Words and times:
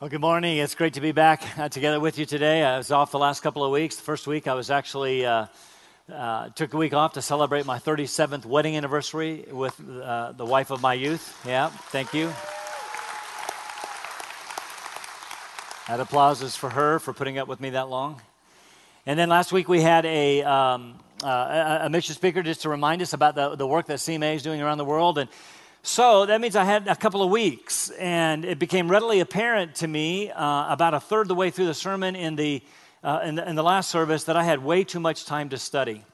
Well, 0.00 0.08
good 0.08 0.20
morning. 0.20 0.58
It's 0.58 0.76
great 0.76 0.94
to 0.94 1.00
be 1.00 1.10
back 1.10 1.58
uh, 1.58 1.68
together 1.68 1.98
with 1.98 2.20
you 2.20 2.24
today. 2.24 2.62
I 2.62 2.76
was 2.76 2.92
off 2.92 3.10
the 3.10 3.18
last 3.18 3.40
couple 3.40 3.64
of 3.64 3.72
weeks. 3.72 3.96
The 3.96 4.02
first 4.02 4.28
week, 4.28 4.46
I 4.46 4.54
was 4.54 4.70
actually 4.70 5.26
uh, 5.26 5.46
uh, 6.08 6.50
took 6.50 6.72
a 6.72 6.76
week 6.76 6.94
off 6.94 7.14
to 7.14 7.20
celebrate 7.20 7.66
my 7.66 7.80
37th 7.80 8.46
wedding 8.46 8.76
anniversary 8.76 9.44
with 9.50 9.74
uh, 10.00 10.30
the 10.30 10.44
wife 10.44 10.70
of 10.70 10.80
my 10.80 10.94
youth. 10.94 11.44
Yeah, 11.44 11.70
thank 11.90 12.14
you. 12.14 12.32
That 15.88 15.98
applause 15.98 16.42
is 16.42 16.54
for 16.54 16.70
her 16.70 17.00
for 17.00 17.12
putting 17.12 17.36
up 17.38 17.48
with 17.48 17.60
me 17.60 17.70
that 17.70 17.88
long. 17.88 18.22
And 19.04 19.18
then 19.18 19.28
last 19.28 19.50
week 19.50 19.68
we 19.68 19.80
had 19.80 20.06
a, 20.06 20.44
um, 20.44 20.94
uh, 21.24 21.78
a, 21.82 21.90
mission 21.90 22.14
speaker 22.14 22.44
just 22.44 22.62
to 22.62 22.68
remind 22.68 23.02
us 23.02 23.14
about 23.14 23.34
the, 23.34 23.56
the 23.56 23.66
work 23.66 23.86
that 23.86 23.98
CMA 23.98 24.36
is 24.36 24.44
doing 24.44 24.62
around 24.62 24.78
the 24.78 24.84
world. 24.84 25.18
And 25.18 25.28
so 25.88 26.26
that 26.26 26.42
means 26.42 26.54
I 26.54 26.64
had 26.64 26.86
a 26.86 26.94
couple 26.94 27.22
of 27.22 27.30
weeks, 27.30 27.88
and 27.88 28.44
it 28.44 28.58
became 28.58 28.90
readily 28.90 29.20
apparent 29.20 29.76
to 29.76 29.88
me 29.88 30.30
uh, 30.30 30.70
about 30.70 30.92
a 30.92 31.00
third 31.00 31.22
of 31.22 31.28
the 31.28 31.34
way 31.34 31.48
through 31.48 31.64
the 31.64 31.72
sermon 31.72 32.14
in 32.14 32.36
the, 32.36 32.62
uh, 33.02 33.20
in 33.24 33.36
the, 33.36 33.48
in 33.48 33.56
the 33.56 33.62
last 33.62 33.88
service 33.88 34.24
that 34.24 34.36
I 34.36 34.44
had 34.44 34.62
way 34.62 34.84
too 34.84 35.00
much 35.00 35.24
time 35.24 35.48
to 35.48 35.56
study. 35.56 36.04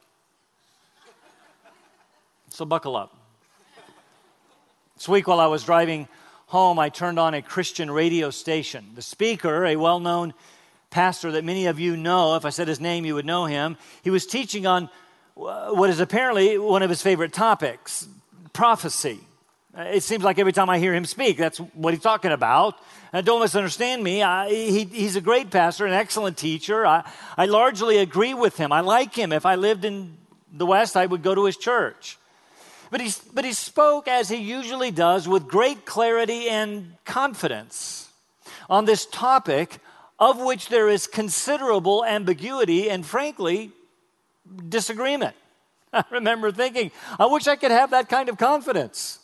So 2.50 2.64
buckle 2.64 2.95
up. 2.95 3.19
This 4.95 5.09
week, 5.09 5.27
while 5.27 5.41
I 5.41 5.48
was 5.48 5.64
driving 5.64 6.06
home, 6.47 6.78
I 6.78 6.88
turned 6.88 7.19
on 7.19 7.34
a 7.34 7.42
Christian 7.42 7.91
radio 7.91 8.30
station. 8.30 8.92
The 8.95 9.02
speaker, 9.02 9.66
a 9.66 9.75
well 9.75 9.98
known 9.98 10.34
pastor 10.91 11.33
that 11.33 11.42
many 11.42 11.66
of 11.66 11.80
you 11.80 11.97
know, 11.97 12.36
if 12.36 12.45
I 12.45 12.50
said 12.50 12.69
his 12.69 12.78
name, 12.78 13.05
you 13.05 13.16
would 13.16 13.27
know 13.27 13.47
him, 13.47 13.77
he 14.02 14.11
was 14.11 14.25
teaching 14.25 14.69
on 14.69 14.88
what 15.34 15.91
is 15.91 15.98
apparently 15.98 16.59
one 16.59 16.84
of 16.84 16.91
his 16.91 17.02
favorite 17.02 17.33
topics 17.33 18.06
prophecy. 18.52 19.19
Uh, 19.77 19.83
it 19.83 20.02
seems 20.05 20.23
like 20.23 20.38
every 20.38 20.52
time 20.52 20.70
I 20.70 20.78
hear 20.78 20.95
him 20.95 21.05
speak, 21.05 21.37
that's 21.37 21.59
what 21.59 21.95
he's 21.95 22.02
talking 22.02 22.30
about. 22.30 22.78
And 23.12 23.27
don't 23.27 23.41
misunderstand 23.41 24.05
me. 24.05 24.23
I, 24.23 24.48
he, 24.48 24.84
he's 24.84 25.16
a 25.16 25.20
great 25.20 25.50
pastor, 25.50 25.84
an 25.84 25.92
excellent 25.92 26.36
teacher. 26.36 26.86
I, 26.86 27.11
I 27.36 27.47
largely 27.47 27.98
agree 27.98 28.34
with 28.34 28.56
him. 28.56 28.70
I 28.70 28.80
like 28.80 29.14
him. 29.14 29.33
If 29.33 29.45
I 29.45 29.56
lived 29.56 29.84
in 29.84 30.17
the 30.52 30.67
West, 30.67 30.97
I 30.97 31.06
would 31.06 31.22
go 31.22 31.34
to 31.34 31.45
his 31.45 31.56
church. 31.56 32.19
But 32.91 33.00
he, 33.00 33.12
but 33.33 33.45
he 33.45 33.52
spoke, 33.52 34.06
as 34.06 34.28
he 34.28 34.36
usually 34.36 34.92
does, 34.92 35.27
with 35.27 35.48
great 35.48 35.84
clarity 35.84 36.48
and 36.48 36.95
confidence 37.05 38.08
on 38.70 38.84
this 38.84 39.06
topic 39.06 39.78
of 40.20 40.41
which 40.41 40.69
there 40.69 40.89
is 40.89 41.08
considerable 41.08 42.05
ambiguity 42.05 42.89
and, 42.89 43.05
frankly, 43.05 43.72
disagreement. 44.69 45.34
I 45.92 46.05
remember 46.12 46.52
thinking, 46.52 46.92
I 47.19 47.27
wish 47.27 47.48
I 47.48 47.56
could 47.56 47.72
have 47.72 47.91
that 47.91 48.08
kind 48.08 48.28
of 48.28 48.39
confidence. 48.39 49.19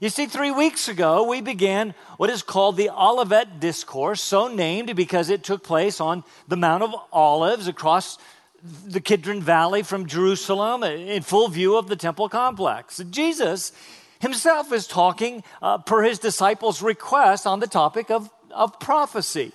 You 0.00 0.10
see, 0.10 0.26
three 0.26 0.52
weeks 0.52 0.88
ago, 0.88 1.28
we 1.28 1.40
began 1.40 1.92
what 2.18 2.30
is 2.30 2.42
called 2.42 2.76
the 2.76 2.90
Olivet 2.90 3.58
Discourse, 3.58 4.22
so 4.22 4.46
named 4.46 4.94
because 4.94 5.28
it 5.28 5.42
took 5.42 5.64
place 5.64 6.00
on 6.00 6.22
the 6.46 6.56
Mount 6.56 6.84
of 6.84 6.94
Olives 7.12 7.66
across 7.66 8.16
the 8.62 9.00
Kidron 9.00 9.42
Valley 9.42 9.82
from 9.82 10.06
Jerusalem 10.06 10.84
in 10.84 11.22
full 11.22 11.48
view 11.48 11.76
of 11.76 11.88
the 11.88 11.96
temple 11.96 12.28
complex. 12.28 13.02
Jesus 13.10 13.72
himself 14.20 14.72
is 14.72 14.86
talking 14.86 15.42
uh, 15.60 15.78
per 15.78 16.04
his 16.04 16.20
disciples' 16.20 16.80
request 16.80 17.44
on 17.44 17.58
the 17.58 17.66
topic 17.66 18.08
of, 18.08 18.30
of 18.52 18.78
prophecy. 18.78 19.50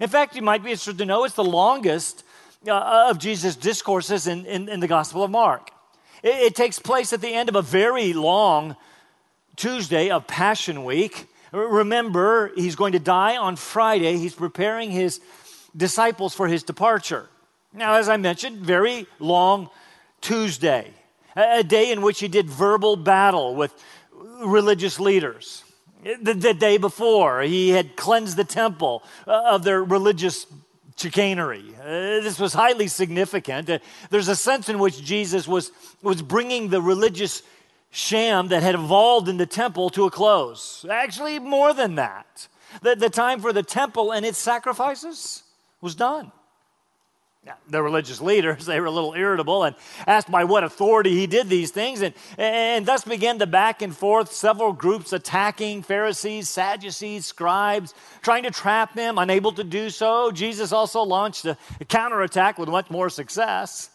In 0.00 0.08
fact, 0.08 0.34
you 0.34 0.40
might 0.40 0.64
be 0.64 0.70
interested 0.70 0.96
to 0.96 1.04
know 1.04 1.24
it's 1.24 1.34
the 1.34 1.44
longest 1.44 2.24
uh, 2.66 3.08
of 3.10 3.18
Jesus' 3.18 3.54
discourses 3.54 4.26
in, 4.26 4.46
in, 4.46 4.70
in, 4.70 4.80
the 4.80 4.88
Gospel 4.88 5.22
of 5.22 5.30
Mark. 5.30 5.70
It, 6.22 6.36
it 6.36 6.54
takes 6.54 6.78
place 6.78 7.12
at 7.12 7.20
the 7.20 7.34
end 7.34 7.50
of 7.50 7.54
a 7.54 7.62
very 7.62 8.14
long 8.14 8.76
Tuesday 9.56 10.10
of 10.10 10.26
Passion 10.26 10.84
Week. 10.84 11.26
Remember, 11.52 12.50
he's 12.56 12.74
going 12.74 12.92
to 12.92 12.98
die 12.98 13.36
on 13.36 13.56
Friday. 13.56 14.16
He's 14.16 14.34
preparing 14.34 14.90
his 14.90 15.20
disciples 15.76 16.34
for 16.34 16.48
his 16.48 16.62
departure. 16.62 17.28
Now, 17.72 17.94
as 17.94 18.08
I 18.08 18.16
mentioned, 18.16 18.58
very 18.58 19.06
long 19.18 19.70
Tuesday, 20.20 20.90
a 21.36 21.62
day 21.62 21.92
in 21.92 22.02
which 22.02 22.20
he 22.20 22.28
did 22.28 22.48
verbal 22.48 22.96
battle 22.96 23.54
with 23.54 23.72
religious 24.44 24.98
leaders. 24.98 25.64
The, 26.22 26.34
the 26.34 26.54
day 26.54 26.76
before, 26.76 27.42
he 27.42 27.70
had 27.70 27.96
cleansed 27.96 28.36
the 28.36 28.44
temple 28.44 29.02
uh, 29.26 29.42
of 29.46 29.64
their 29.64 29.82
religious 29.82 30.46
chicanery. 30.96 31.64
Uh, 31.80 32.20
this 32.20 32.38
was 32.38 32.52
highly 32.52 32.88
significant. 32.88 33.70
Uh, 33.70 33.78
there's 34.10 34.28
a 34.28 34.36
sense 34.36 34.68
in 34.68 34.78
which 34.78 35.02
Jesus 35.02 35.48
was, 35.48 35.72
was 36.02 36.22
bringing 36.22 36.68
the 36.68 36.82
religious 36.82 37.42
sham 37.94 38.48
that 38.48 38.62
had 38.62 38.74
evolved 38.74 39.28
in 39.28 39.36
the 39.36 39.46
temple 39.46 39.88
to 39.88 40.04
a 40.04 40.10
close. 40.10 40.84
Actually, 40.90 41.38
more 41.38 41.72
than 41.72 41.94
that. 41.94 42.48
The, 42.82 42.96
the 42.96 43.08
time 43.08 43.40
for 43.40 43.52
the 43.52 43.62
temple 43.62 44.10
and 44.10 44.26
its 44.26 44.36
sacrifices 44.36 45.44
was 45.80 45.94
done. 45.94 46.32
Now, 47.46 47.54
the 47.68 47.80
religious 47.80 48.20
leaders, 48.20 48.66
they 48.66 48.80
were 48.80 48.86
a 48.86 48.90
little 48.90 49.14
irritable 49.14 49.62
and 49.62 49.76
asked 50.08 50.28
by 50.28 50.42
what 50.42 50.64
authority 50.64 51.14
he 51.14 51.28
did 51.28 51.48
these 51.48 51.70
things, 51.70 52.02
and, 52.02 52.14
and 52.36 52.84
thus 52.84 53.04
began 53.04 53.38
the 53.38 53.46
back 53.46 53.80
and 53.80 53.96
forth, 53.96 54.32
several 54.32 54.72
groups 54.72 55.12
attacking 55.12 55.84
Pharisees, 55.84 56.48
Sadducees, 56.48 57.26
scribes, 57.26 57.94
trying 58.22 58.42
to 58.42 58.50
trap 58.50 58.94
them, 58.94 59.18
unable 59.18 59.52
to 59.52 59.62
do 59.62 59.88
so. 59.88 60.32
Jesus 60.32 60.72
also 60.72 61.02
launched 61.02 61.44
a, 61.44 61.56
a 61.80 61.84
counterattack 61.84 62.58
with 62.58 62.68
much 62.68 62.90
more 62.90 63.08
success. 63.08 63.90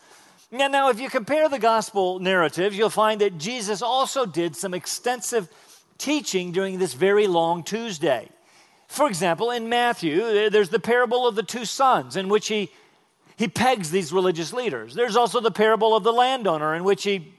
Now, 0.51 0.67
now, 0.67 0.89
if 0.89 0.99
you 0.99 1.09
compare 1.09 1.47
the 1.47 1.59
gospel 1.59 2.17
narratives, 2.17 2.75
you'll 2.75 2.89
find 2.89 3.21
that 3.21 3.37
Jesus 3.37 3.83
also 3.83 4.25
did 4.25 4.55
some 4.55 4.73
extensive 4.73 5.47
teaching 5.99 6.51
during 6.51 6.79
this 6.79 6.95
very 6.95 7.27
long 7.27 7.61
Tuesday. 7.63 8.29
For 8.87 9.07
example, 9.07 9.51
in 9.51 9.69
Matthew, 9.69 10.49
there's 10.49 10.69
the 10.69 10.79
parable 10.79 11.27
of 11.27 11.35
the 11.35 11.43
two 11.43 11.65
sons, 11.65 12.15
in 12.15 12.29
which 12.29 12.47
he, 12.47 12.71
he 13.35 13.47
pegs 13.47 13.91
these 13.91 14.11
religious 14.11 14.51
leaders. 14.51 14.95
There's 14.95 15.15
also 15.15 15.39
the 15.39 15.51
parable 15.51 15.95
of 15.95 16.03
the 16.03 16.13
landowner, 16.13 16.73
in 16.73 16.83
which 16.83 17.03
he 17.03 17.31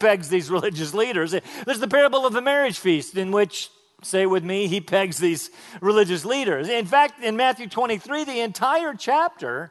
pegs 0.00 0.28
these 0.28 0.50
religious 0.50 0.94
leaders. 0.94 1.36
There's 1.64 1.78
the 1.78 1.86
parable 1.86 2.26
of 2.26 2.32
the 2.32 2.42
marriage 2.42 2.80
feast, 2.80 3.16
in 3.16 3.30
which, 3.30 3.70
say 4.02 4.26
with 4.26 4.42
me, 4.42 4.66
he 4.66 4.80
pegs 4.80 5.18
these 5.18 5.50
religious 5.80 6.24
leaders. 6.24 6.68
In 6.68 6.86
fact, 6.86 7.22
in 7.22 7.36
Matthew 7.36 7.68
23, 7.68 8.24
the 8.24 8.40
entire 8.40 8.94
chapter 8.94 9.70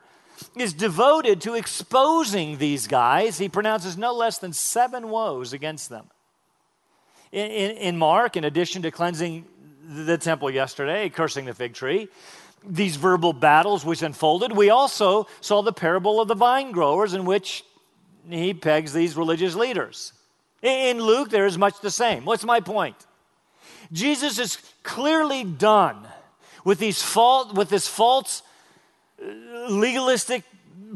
is 0.55 0.73
devoted 0.73 1.41
to 1.41 1.55
exposing 1.55 2.57
these 2.57 2.87
guys. 2.87 3.37
He 3.37 3.49
pronounces 3.49 3.97
no 3.97 4.13
less 4.13 4.37
than 4.37 4.53
seven 4.53 5.09
woes 5.09 5.53
against 5.53 5.89
them. 5.89 6.05
In, 7.31 7.49
in, 7.51 7.77
in, 7.77 7.97
Mark, 7.97 8.35
in 8.35 8.43
addition 8.43 8.81
to 8.81 8.91
cleansing 8.91 9.45
the 9.87 10.17
temple 10.17 10.49
yesterday, 10.49 11.09
cursing 11.09 11.45
the 11.45 11.53
fig 11.53 11.73
tree, 11.73 12.09
these 12.63 12.95
verbal 12.95 13.33
battles 13.33 13.85
which 13.85 14.01
unfolded, 14.01 14.51
we 14.51 14.69
also 14.69 15.27
saw 15.39 15.61
the 15.61 15.73
parable 15.73 16.21
of 16.21 16.27
the 16.27 16.35
vine 16.35 16.71
growers 16.71 17.13
in 17.13 17.25
which 17.25 17.63
he 18.29 18.53
pegs 18.53 18.93
these 18.93 19.15
religious 19.15 19.55
leaders. 19.55 20.13
In 20.61 21.01
Luke, 21.01 21.29
there 21.29 21.45
is 21.45 21.57
much 21.57 21.79
the 21.81 21.89
same. 21.89 22.25
What's 22.25 22.43
my 22.43 22.59
point? 22.59 22.95
Jesus 23.91 24.37
is 24.37 24.57
clearly 24.83 25.43
done 25.43 26.07
with 26.63 26.77
these 26.77 27.01
fault, 27.01 27.55
with 27.55 27.69
this 27.69 27.87
false 27.87 28.43
legalistic 29.69 30.43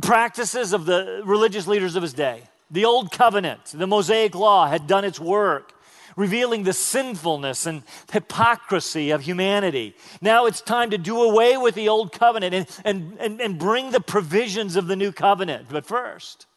practices 0.02 0.74
of 0.74 0.86
the 0.86 1.22
religious 1.26 1.68
leaders 1.68 1.96
of 1.96 2.04
his 2.04 2.14
day. 2.14 2.44
The 2.72 2.86
old 2.86 3.12
covenant, 3.12 3.66
the 3.74 3.88
Mosaic 3.88 4.36
law 4.36 4.68
had 4.68 4.88
done 4.88 5.06
its 5.06 5.20
work, 5.20 5.74
revealing 6.16 6.64
the 6.64 6.74
sinfulness 6.74 7.66
and 7.66 7.84
hypocrisy 8.12 9.12
of 9.12 9.22
humanity. 9.22 9.96
Now 10.22 10.46
it's 10.46 10.62
time 10.62 10.90
to 10.90 10.98
do 10.98 11.22
away 11.22 11.58
with 11.58 11.76
the 11.76 11.90
old 11.90 12.12
covenant 12.12 12.56
and, 12.56 12.68
and, 12.84 13.18
and, 13.20 13.42
and 13.42 13.60
bring 13.60 13.92
the 13.92 14.00
provisions 14.00 14.76
of 14.76 14.88
the 14.88 14.96
new 14.96 15.12
covenant. 15.12 15.68
But 15.70 15.86
first, 15.86 16.48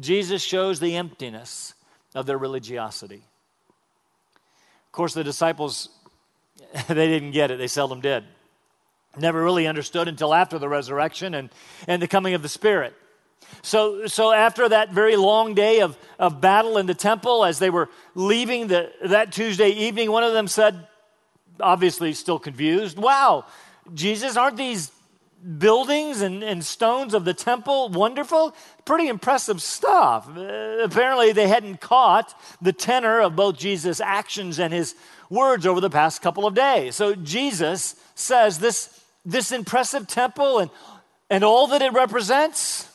Jesus 0.00 0.42
shows 0.42 0.80
the 0.80 0.96
emptiness 0.96 1.74
of 2.14 2.26
their 2.26 2.38
religiosity. 2.38 3.22
Of 4.86 4.92
course, 4.92 5.14
the 5.14 5.24
disciples, 5.24 5.90
they 6.88 7.06
didn't 7.06 7.30
get 7.32 7.50
it, 7.50 7.58
they 7.58 7.68
seldom 7.68 8.00
did 8.00 8.24
never 9.20 9.42
really 9.42 9.66
understood 9.66 10.08
until 10.08 10.34
after 10.34 10.58
the 10.58 10.68
resurrection 10.68 11.34
and, 11.34 11.50
and 11.86 12.00
the 12.00 12.08
coming 12.08 12.34
of 12.34 12.42
the 12.42 12.48
Spirit. 12.48 12.94
So, 13.62 14.06
so 14.06 14.32
after 14.32 14.68
that 14.68 14.92
very 14.92 15.16
long 15.16 15.54
day 15.54 15.80
of, 15.80 15.98
of 16.18 16.40
battle 16.40 16.78
in 16.78 16.86
the 16.86 16.94
temple, 16.94 17.44
as 17.44 17.58
they 17.58 17.70
were 17.70 17.88
leaving 18.14 18.68
the, 18.68 18.92
that 19.04 19.32
Tuesday 19.32 19.70
evening, 19.70 20.10
one 20.10 20.24
of 20.24 20.32
them 20.32 20.48
said, 20.48 20.86
obviously 21.60 22.12
still 22.12 22.38
confused, 22.38 22.98
Wow, 22.98 23.46
Jesus, 23.94 24.36
aren't 24.36 24.56
these 24.56 24.92
buildings 25.58 26.20
and, 26.20 26.42
and 26.42 26.64
stones 26.64 27.14
of 27.14 27.24
the 27.24 27.34
temple 27.34 27.88
wonderful? 27.88 28.54
Pretty 28.84 29.08
impressive 29.08 29.62
stuff. 29.62 30.28
Uh, 30.36 30.78
apparently, 30.82 31.32
they 31.32 31.48
hadn't 31.48 31.80
caught 31.80 32.34
the 32.60 32.72
tenor 32.72 33.20
of 33.20 33.36
both 33.36 33.58
Jesus' 33.58 34.00
actions 34.00 34.58
and 34.58 34.72
his 34.72 34.94
words 35.30 35.66
over 35.66 35.80
the 35.80 35.90
past 35.90 36.22
couple 36.22 36.46
of 36.46 36.54
days. 36.54 36.96
So 36.96 37.14
Jesus 37.14 37.96
says 38.14 38.58
this 38.58 38.97
this 39.28 39.52
impressive 39.52 40.06
temple 40.06 40.58
and, 40.58 40.70
and 41.28 41.44
all 41.44 41.68
that 41.68 41.82
it 41.82 41.92
represents 41.92 42.90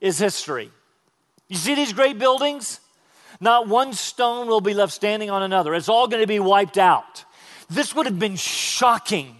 is 0.00 0.18
history. 0.18 0.70
You 1.48 1.56
see 1.56 1.74
these 1.74 1.92
great 1.92 2.18
buildings? 2.18 2.80
Not 3.38 3.68
one 3.68 3.92
stone 3.92 4.48
will 4.48 4.62
be 4.62 4.74
left 4.74 4.92
standing 4.92 5.30
on 5.30 5.42
another. 5.42 5.74
It's 5.74 5.88
all 5.88 6.08
going 6.08 6.22
to 6.22 6.26
be 6.26 6.40
wiped 6.40 6.78
out. 6.78 7.24
This 7.68 7.94
would 7.94 8.06
have 8.06 8.18
been 8.18 8.36
shocking 8.36 9.36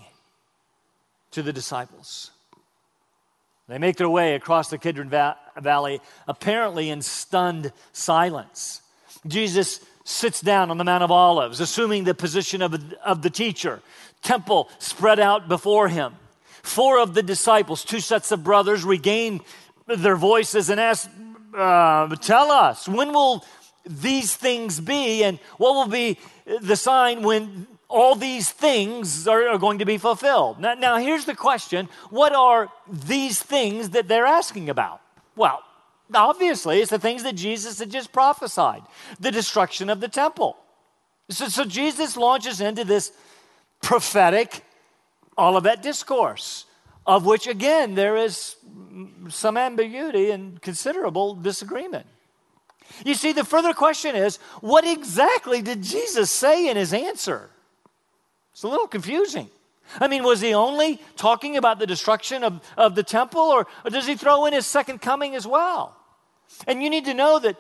to 1.33 1.43
the 1.43 1.53
disciples. 1.53 2.31
They 3.67 3.79
make 3.79 3.97
their 3.97 4.09
way 4.09 4.35
across 4.35 4.69
the 4.69 4.79
Kidron 4.79 5.09
va- 5.09 5.37
Valley, 5.57 6.01
apparently 6.29 6.91
in 6.91 7.03
stunned 7.03 7.73
silence. 7.93 8.83
Jesus 9.27 9.81
sits 10.05 10.41
down 10.41 10.71
on 10.71 10.79
the 10.79 10.85
Mount 10.85 11.05
of 11.05 11.11
Olives, 11.11 11.61
assuming 11.61 12.05
the 12.05 12.15
position 12.15 12.63
of, 12.63 12.75
of 13.05 13.23
the 13.23 13.31
teacher. 13.31 13.81
Temple 14.23 14.69
spread 14.79 15.21
out 15.21 15.49
before 15.49 15.89
him. 15.89 16.15
Four 16.63 16.99
of 16.99 17.15
the 17.15 17.23
disciples, 17.23 17.85
two 17.85 18.01
sets 18.01 18.33
of 18.33 18.45
brothers, 18.45 18.85
regain 18.85 19.41
their 19.87 20.17
voices 20.17 20.71
and 20.71 20.79
ask, 20.81 21.09
uh, 21.57 22.15
Tell 22.17 22.51
us, 22.51 22.87
when 22.87 23.13
will 23.13 23.45
these 23.87 24.35
things 24.35 24.79
be, 24.79 25.25
and 25.25 25.39
what 25.57 25.75
will 25.75 25.89
be 25.89 26.19
the 26.61 26.77
sign 26.77 27.23
when 27.23 27.67
all 27.91 28.15
these 28.15 28.51
things 28.51 29.27
are, 29.27 29.49
are 29.49 29.59
going 29.59 29.81
to 29.81 29.85
be 29.85 29.99
fulfilled. 29.99 30.61
Now, 30.61 30.75
now, 30.75 30.97
here's 30.99 31.25
the 31.25 31.35
question 31.35 31.89
what 32.09 32.33
are 32.35 32.71
these 32.89 33.43
things 33.43 33.91
that 33.91 34.09
they're 34.09 34.27
asking 34.27 34.71
about? 34.71 35.01
Well, 35.35 35.63
obviously, 36.15 36.81
it's 36.81 36.91
the 36.91 36.99
things 36.99 37.25
that 37.25 37.35
Jesus 37.35 37.79
had 37.79 37.91
just 37.91 38.13
prophesied 38.13 38.83
the 39.19 39.33
destruction 39.33 39.91
of 39.91 40.01
the 40.01 40.09
temple. 40.09 40.57
So, 41.31 41.49
so 41.49 41.65
Jesus 41.65 42.17
launches 42.17 42.61
into 42.61 42.85
this 42.85 43.13
prophetic 43.81 44.63
Olivet 45.39 45.83
discourse, 45.83 46.67
of 47.07 47.25
which, 47.25 47.47
again, 47.47 47.95
there 47.95 48.17
is 48.17 48.57
some 49.29 49.57
ambiguity 49.57 50.31
and 50.31 50.61
considerable 50.61 51.35
disagreement. 51.35 52.07
You 53.05 53.15
see, 53.15 53.33
the 53.33 53.45
further 53.45 53.73
question 53.73 54.17
is 54.17 54.39
what 54.61 54.87
exactly 54.87 55.63
did 55.63 55.83
Jesus 55.83 56.31
say 56.31 56.69
in 56.69 56.77
his 56.77 56.93
answer? 56.93 57.51
It's 58.53 58.63
a 58.63 58.69
little 58.69 58.89
confusing. 58.89 59.49
I 59.99 60.07
mean, 60.07 60.23
was 60.23 60.41
he 60.41 60.55
only 60.55 61.01
talking 61.17 61.57
about 61.57 61.79
the 61.79 61.87
destruction 61.87 62.45
of, 62.45 62.61
of 62.77 62.95
the 62.95 63.03
temple, 63.03 63.41
or, 63.41 63.67
or 63.85 63.91
does 63.91 64.07
he 64.07 64.15
throw 64.15 64.47
in 64.47 64.53
his 64.53 64.67
second 64.67 65.01
coming 65.01 65.35
as 65.35 65.47
well? 65.47 65.97
And 66.67 66.83
you 66.83 66.91
need 66.91 67.07
to 67.07 67.15
know 67.15 67.39
that, 67.41 67.57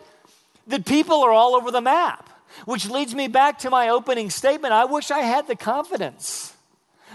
that 0.68 0.86
people 0.86 1.22
are 1.24 1.32
all 1.32 1.54
over 1.54 1.70
the 1.70 1.80
map, 1.80 2.29
which 2.64 2.88
leads 2.88 3.14
me 3.14 3.28
back 3.28 3.58
to 3.58 3.70
my 3.70 3.88
opening 3.88 4.30
statement. 4.30 4.72
I 4.72 4.84
wish 4.84 5.10
I 5.10 5.20
had 5.20 5.46
the 5.46 5.56
confidence 5.56 6.54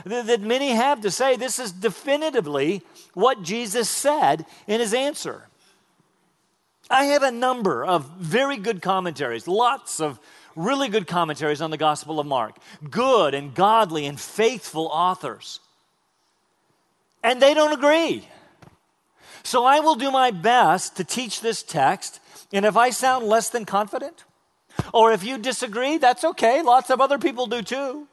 that, 0.05 0.27
that 0.27 0.41
many 0.41 0.71
have 0.71 1.01
to 1.01 1.11
say 1.11 1.35
this 1.35 1.59
is 1.59 1.71
definitively 1.71 2.81
what 3.13 3.43
Jesus 3.43 3.89
said 3.89 4.45
in 4.67 4.79
his 4.79 4.93
answer. 4.93 5.47
I 6.89 7.05
have 7.05 7.23
a 7.23 7.31
number 7.31 7.83
of 7.83 8.09
very 8.17 8.57
good 8.57 8.81
commentaries, 8.81 9.47
lots 9.47 9.99
of 9.99 10.19
really 10.55 10.87
good 10.87 11.07
commentaries 11.07 11.61
on 11.61 11.71
the 11.71 11.77
Gospel 11.77 12.19
of 12.19 12.27
Mark, 12.27 12.57
good 12.89 13.33
and 13.33 13.53
godly 13.53 14.05
and 14.05 14.19
faithful 14.19 14.87
authors. 14.87 15.59
And 17.23 17.41
they 17.41 17.53
don't 17.53 17.73
agree. 17.73 18.27
So 19.43 19.65
I 19.65 19.79
will 19.79 19.95
do 19.95 20.11
my 20.11 20.31
best 20.31 20.97
to 20.97 21.03
teach 21.03 21.41
this 21.41 21.63
text, 21.63 22.19
and 22.53 22.65
if 22.65 22.77
I 22.77 22.89
sound 22.89 23.25
less 23.25 23.49
than 23.49 23.65
confident, 23.65 24.23
or 24.93 25.11
if 25.11 25.23
you 25.23 25.37
disagree, 25.37 25.97
that's 25.97 26.23
okay. 26.23 26.61
Lots 26.61 26.89
of 26.89 27.01
other 27.01 27.17
people 27.17 27.47
do 27.47 27.61
too. 27.61 28.07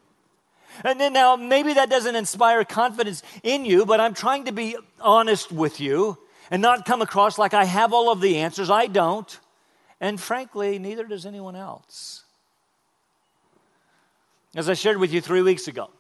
And 0.85 0.99
then 0.99 1.13
now, 1.13 1.37
maybe 1.37 1.75
that 1.75 1.91
doesn't 1.91 2.17
inspire 2.17 2.65
confidence 2.65 3.23
in 3.43 3.65
you, 3.65 3.85
but 3.85 4.01
I'm 4.01 4.15
trying 4.15 4.47
to 4.47 4.53
be 4.53 4.77
honest 5.01 5.53
with 5.53 5.81
you 5.81 6.19
and 6.51 6.63
not 6.63 6.85
come 6.85 7.03
across 7.03 7.39
like 7.39 7.55
I 7.55 7.65
have 7.65 7.93
all 7.93 8.11
of 8.11 8.21
the 8.21 8.39
answers. 8.39 8.71
I 8.71 8.87
don't. 8.87 9.39
And 10.01 10.21
frankly, 10.21 10.79
neither 10.79 11.05
does 11.05 11.27
anyone 11.27 11.57
else. 11.57 12.25
As 14.55 14.69
I 14.69 14.75
shared 14.75 14.99
with 14.99 15.13
you 15.13 15.21
three 15.21 15.43
weeks 15.43 15.69
ago, 15.69 15.91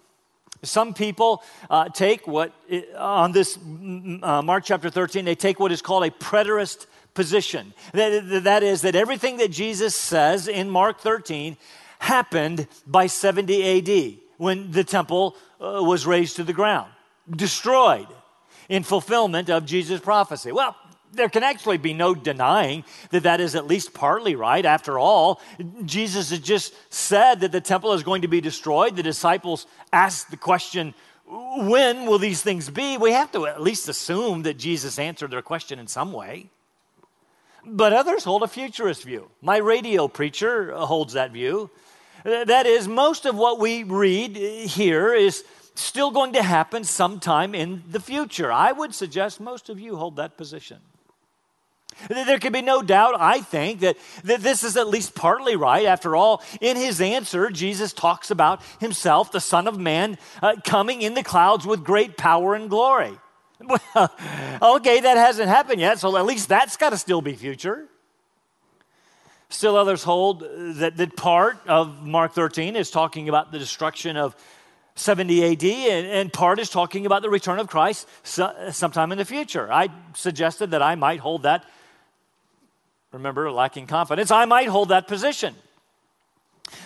some 0.63 0.95
people 0.95 1.43
uh, 1.71 1.89
take 1.89 2.27
what, 2.27 2.53
on 2.97 3.33
this 3.33 3.57
uh, 3.57 4.43
Mark 4.43 4.65
chapter 4.65 4.91
13, 4.91 5.25
they 5.25 5.35
take 5.35 5.59
what 5.59 5.73
is 5.73 5.83
called 5.83 6.05
a 6.05 6.11
preterist 6.11 6.87
position. 7.15 7.75
That, 7.93 8.45
that 8.45 8.63
is, 8.63 8.83
that 8.83 8.95
everything 8.95 9.37
that 9.39 9.51
Jesus 9.51 9.95
says 9.95 10.49
in 10.49 10.71
Mark 10.71 11.01
13 11.01 11.57
happened 11.99 12.67
by 12.87 13.07
70 13.07 13.79
AD 13.79 14.19
when 14.39 14.71
the 14.73 14.85
temple 14.85 15.37
uh, 15.61 15.83
was 15.83 16.07
razed 16.07 16.37
to 16.37 16.45
the 16.45 16.53
ground, 16.53 16.91
destroyed 17.31 18.09
in 18.69 18.83
fulfillment 18.83 19.51
of 19.51 19.65
Jesus' 19.67 20.01
prophecy. 20.01 20.51
Well, 20.51 20.77
there 21.13 21.29
can 21.29 21.43
actually 21.43 21.79
be 21.79 21.93
no 21.93 22.15
denying 22.15 22.85
that 23.11 23.25
that 23.25 23.41
is 23.41 23.55
at 23.55 23.67
least 23.67 23.93
partly 23.93 24.35
right. 24.35 24.65
After 24.65 24.99
all, 24.99 25.41
Jesus 25.85 26.31
has 26.31 26.41
just 26.41 26.75
said 26.93 27.41
that 27.41 27.53
the 27.53 27.61
temple 27.61 27.93
is 27.93 28.03
going 28.03 28.23
to 28.23 28.29
be 28.29 28.41
destroyed. 28.41 28.97
The 28.97 29.03
disciples 29.03 29.67
asked 29.93 30.31
the 30.31 30.37
question, 30.37 30.95
when 31.27 32.07
will 32.07 32.19
these 32.19 32.43
things 32.43 32.69
be? 32.71 32.97
We 32.97 33.13
have 33.13 33.31
to 33.33 33.47
at 33.47 33.61
least 33.61 33.89
assume 33.89 34.43
that 34.43 34.59
Jesus 34.59 34.99
answered 34.99 35.31
their 35.31 35.43
question 35.43 35.79
in 35.79 35.87
some 35.87 36.13
way. 36.13 36.51
But 37.65 37.93
others 37.93 38.25
hold 38.25 38.43
a 38.43 38.49
futurist 38.49 39.05
view. 39.05 39.31
My 39.41 39.59
radio 39.59 40.09
preacher 40.09 40.73
holds 40.75 41.13
that 41.13 41.31
view. 41.31 41.71
That 42.25 42.67
is, 42.67 42.89
most 42.89 43.27
of 43.27 43.37
what 43.37 43.59
we 43.59 43.83
read 43.83 44.37
here 44.37 45.15
is 45.15 45.45
still 45.75 46.11
going 46.11 46.35
to 46.35 46.43
happen 46.43 46.85
sometime 46.85 47.55
in 47.55 47.83
the 47.91 48.01
future. 48.01 48.53
I 48.53 48.73
would 48.73 48.95
suggest 48.95 49.41
most 49.41 49.69
of 49.69 49.81
you 49.81 49.97
hold 49.97 50.17
that 50.17 50.37
position. 50.37 50.79
There 52.09 52.39
can 52.39 52.53
be 52.53 52.63
no 52.63 52.83
doubt, 52.83 53.15
I 53.19 53.41
think, 53.41 53.81
that, 53.81 53.97
that 54.25 54.41
this 54.41 54.65
is 54.65 54.77
at 54.77 54.89
least 54.89 55.15
partly 55.15 55.57
right. 55.57 55.87
After 55.87 56.17
all, 56.17 56.43
in 56.61 56.77
his 56.77 57.01
answer, 57.01 57.51
Jesus 57.51 57.93
talks 57.93 58.31
about 58.31 58.63
himself, 58.81 59.31
the 59.31 59.41
Son 59.41 59.69
of 59.69 59.79
Man, 59.79 60.19
uh, 60.43 60.57
coming 60.65 61.03
in 61.03 61.15
the 61.15 61.23
clouds 61.23 61.67
with 61.67 61.85
great 61.85 62.17
power 62.17 62.55
and 62.55 62.71
glory. 62.71 63.19
Well, 63.95 64.77
okay, 64.77 65.01
that 65.01 65.17
hasn't 65.17 65.49
happened 65.49 65.81
yet, 65.81 65.99
so 65.99 66.17
at 66.17 66.25
least 66.25 66.49
that's 66.49 66.77
got 66.77 66.91
to 66.91 66.97
still 66.97 67.21
be 67.21 67.35
future. 67.35 67.89
Still, 69.49 69.77
others 69.77 70.03
hold 70.03 70.41
that, 70.77 70.97
that 70.97 71.17
part 71.17 71.59
of 71.67 72.07
Mark 72.07 72.33
13 72.33 72.77
is 72.77 72.91
talking 72.91 73.29
about 73.29 73.53
the 73.53 73.59
destruction 73.59 74.17
of 74.17 74.37
70 74.95 75.53
AD, 75.53 75.65
and, 75.65 76.07
and 76.07 76.33
part 76.33 76.59
is 76.59 76.71
talking 76.71 77.07
about 77.07 77.23
the 77.23 77.31
return 77.31 77.59
of 77.59 77.67
Christ 77.67 78.09
so, 78.23 78.53
sometime 78.71 79.13
in 79.13 79.19
the 79.19 79.25
future. 79.25 79.73
I 79.73 79.89
suggested 80.15 80.71
that 80.71 80.83
I 80.83 80.95
might 80.95 81.21
hold 81.21 81.43
that 81.43 81.65
remember, 83.13 83.51
lacking 83.51 83.87
confidence, 83.87 84.31
I 84.31 84.45
might 84.47 84.69
hold 84.69 84.89
that 84.89 85.07
position. 85.07 85.55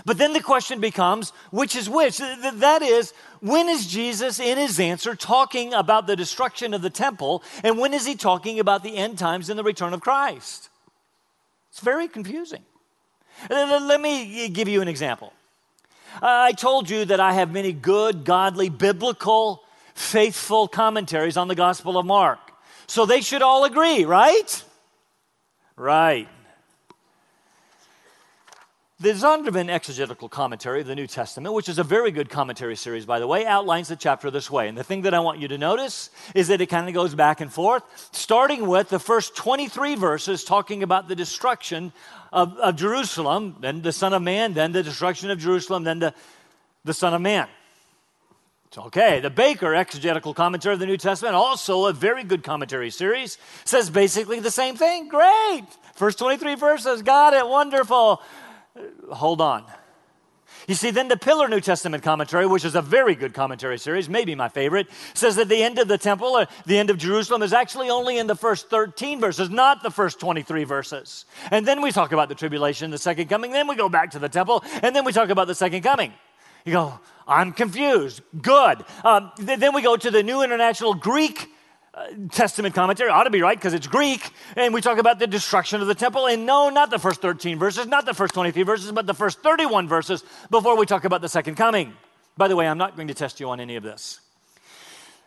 But 0.05 0.19
then 0.19 0.33
the 0.33 0.41
question 0.41 0.81
becomes 0.81 1.31
which 1.51 1.77
is 1.77 1.89
which? 1.89 2.19
That 2.19 2.83
is, 2.83 3.13
when 3.41 3.69
is 3.69 3.87
Jesus 3.87 4.39
in 4.41 4.59
his 4.59 4.81
answer 4.81 5.15
talking 5.15 5.75
about 5.75 6.07
the 6.07 6.17
destruction 6.17 6.75
of 6.75 6.83
the 6.83 6.91
temple, 6.91 7.43
and 7.63 7.79
when 7.79 7.95
is 7.95 8.07
he 8.07 8.15
talking 8.15 8.61
about 8.61 8.83
the 8.83 8.97
end 8.97 9.19
times 9.19 9.49
and 9.51 9.59
the 9.59 9.65
return 9.65 9.95
of 9.95 10.01
Christ? 10.01 10.69
It's 11.71 11.81
very 11.81 12.09
confusing. 12.09 12.63
Let 13.51 14.01
me 14.01 14.49
give 14.49 14.69
you 14.69 14.81
an 14.81 14.89
example. 14.89 15.33
I 16.23 16.53
told 16.53 16.89
you 16.89 17.05
that 17.05 17.21
I 17.21 17.35
have 17.35 17.53
many 17.53 17.73
good, 17.73 18.25
godly, 18.25 18.71
biblical, 18.71 19.63
faithful 19.95 20.69
commentaries 20.69 21.37
on 21.37 21.49
the 21.49 21.55
Gospel 21.55 21.99
of 21.99 22.07
Mark. 22.07 22.39
So 22.87 23.05
they 23.05 23.21
should 23.21 23.43
all 23.43 23.65
agree, 23.65 24.05
right? 24.05 24.65
Right. 25.77 26.29
The 28.99 29.11
Zondervan 29.11 29.69
exegetical 29.69 30.31
commentary 30.31 30.81
of 30.81 30.87
the 30.87 30.95
New 30.95 31.07
Testament, 31.07 31.55
which 31.55 31.69
is 31.69 31.79
a 31.79 31.85
very 31.85 32.11
good 32.11 32.31
commentary 32.31 32.77
series, 32.77 33.05
by 33.05 33.19
the 33.19 33.27
way, 33.27 33.45
outlines 33.45 33.89
the 33.89 33.97
chapter 33.97 34.31
this 34.31 34.51
way. 34.51 34.69
And 34.69 34.79
the 34.79 34.83
thing 34.83 35.03
that 35.03 35.13
I 35.13 35.21
want 35.21 35.39
you 35.39 35.49
to 35.49 35.59
notice 35.59 36.09
is 36.35 36.49
that 36.49 36.63
it 36.63 36.69
kind 36.69 36.89
of 36.89 36.95
goes 36.95 37.15
back 37.15 37.43
and 37.43 37.53
forth, 37.53 37.83
starting 38.13 38.67
with 38.67 38.89
the 38.89 38.99
first 38.99 39.37
23 39.37 39.97
verses 39.97 40.45
talking 40.45 40.83
about 40.83 41.09
the 41.09 41.15
destruction 41.15 41.93
of, 42.33 42.57
of 42.57 42.77
Jerusalem, 42.77 43.57
then 43.61 43.83
the 43.83 43.93
Son 43.93 44.15
of 44.15 44.23
Man, 44.23 44.55
then 44.55 44.73
the 44.73 44.83
destruction 44.83 45.31
of 45.31 45.39
Jerusalem, 45.39 45.85
then 45.85 45.99
the, 45.99 46.15
the 46.87 46.95
Son 46.95 47.13
of 47.13 47.21
Man. 47.21 47.49
It's 48.69 48.79
okay. 48.79 49.21
The 49.21 49.29
Baker 49.29 49.75
exegetical 49.75 50.33
commentary 50.33 50.73
of 50.73 50.81
the 50.81 50.87
New 50.87 50.97
Testament, 50.97 51.35
also 51.35 51.85
a 51.85 51.93
very 51.93 52.25
good 52.25 52.43
commentary 52.43 52.89
series, 52.89 53.37
says 53.67 53.91
basically 53.91 54.41
the 54.41 54.51
same 54.51 54.75
thing. 54.75 55.09
Great. 55.09 55.65
First 55.97 56.19
23 56.19 56.55
verses, 56.55 57.03
got 57.03 57.35
it, 57.35 57.47
wonderful. 57.47 58.23
Hold 59.11 59.41
on. 59.41 59.65
You 60.67 60.75
see, 60.75 60.91
then 60.91 61.09
the 61.09 61.17
Pillar 61.17 61.49
New 61.49 61.61
Testament 61.61 62.03
commentary, 62.03 62.47
which 62.47 62.65
is 62.65 62.75
a 62.75 62.83
very 62.83 63.15
good 63.15 63.35
commentary 63.35 63.79
series, 63.79 64.09
maybe 64.09 64.35
my 64.35 64.49
favorite, 64.49 64.89
says 65.15 65.37
that 65.37 65.49
the 65.49 65.63
end 65.63 65.79
of 65.79 65.87
the 65.87 65.99
temple, 65.99 66.29
or 66.29 66.47
the 66.65 66.77
end 66.77 66.91
of 66.91 66.99
Jerusalem, 66.99 67.43
is 67.43 67.53
actually 67.53 67.89
only 67.89 68.19
in 68.19 68.27
the 68.27 68.35
first 68.35 68.69
13 68.69 69.21
verses, 69.21 69.49
not 69.49 69.83
the 69.83 69.91
first 69.91 70.19
23 70.19 70.65
verses. 70.65 71.25
And 71.51 71.67
then 71.67 71.83
we 71.83 71.93
talk 71.93 72.13
about 72.13 72.29
the 72.29 72.35
tribulation, 72.35 72.91
the 72.91 72.99
second 72.99 73.29
coming, 73.29 73.53
then 73.53 73.69
we 73.69 73.77
go 73.77 73.89
back 73.89 74.11
to 74.13 74.19
the 74.19 74.29
temple, 74.29 74.65
and 74.83 74.95
then 74.95 75.05
we 75.05 75.13
talk 75.13 75.31
about 75.31 75.47
the 75.47 75.55
second 75.55 75.83
coming. 75.83 76.13
You 76.65 76.73
go, 76.73 77.01
I'm 77.29 77.53
confused. 77.53 78.23
Good. 78.43 78.85
Um, 79.05 79.31
th- 79.37 79.61
then 79.61 79.73
we 79.73 79.83
go 79.83 79.97
to 79.97 80.11
the 80.11 80.25
New 80.25 80.43
International 80.43 80.95
Greek 80.95 81.43
uh, 81.43 81.47
Testament 82.31 82.75
commentary. 82.75 83.11
Ought 83.11 83.25
to 83.25 83.31
be 83.31 83.41
right 83.41 83.57
because 83.57 83.73
it's 83.73 83.87
Greek. 83.87 84.31
And 84.55 84.75
we 84.75 84.81
talk 84.81 84.99
about 84.99 85.19
the 85.19 85.27
destruction 85.27 85.81
of 85.81 85.87
the 85.87 85.95
temple. 85.95 86.27
And 86.27 86.45
no, 86.45 86.69
not 86.69 86.91
the 86.91 86.99
first 86.99 87.23
13 87.23 87.59
verses, 87.59 87.87
not 87.87 88.05
the 88.05 88.15
first 88.15 88.35
23 88.35 88.63
verses, 88.65 88.93
but 88.93 89.07
the 89.07 89.15
first 89.15 89.41
31 89.41 89.89
verses 89.89 90.23
before 90.51 90.77
we 90.77 90.85
talk 90.85 91.05
about 91.05 91.23
the 91.23 91.29
second 91.29 91.55
coming. 91.55 91.95
By 92.37 92.49
the 92.49 92.57
way, 92.57 92.69
I'm 92.69 92.79
not 92.79 92.97
going 92.97 93.09
to 93.09 93.15
test 93.15 93.41
you 93.41 93.49
on 93.49 93.61
any 93.61 93.77
of 93.77 93.83
this. 93.83 94.21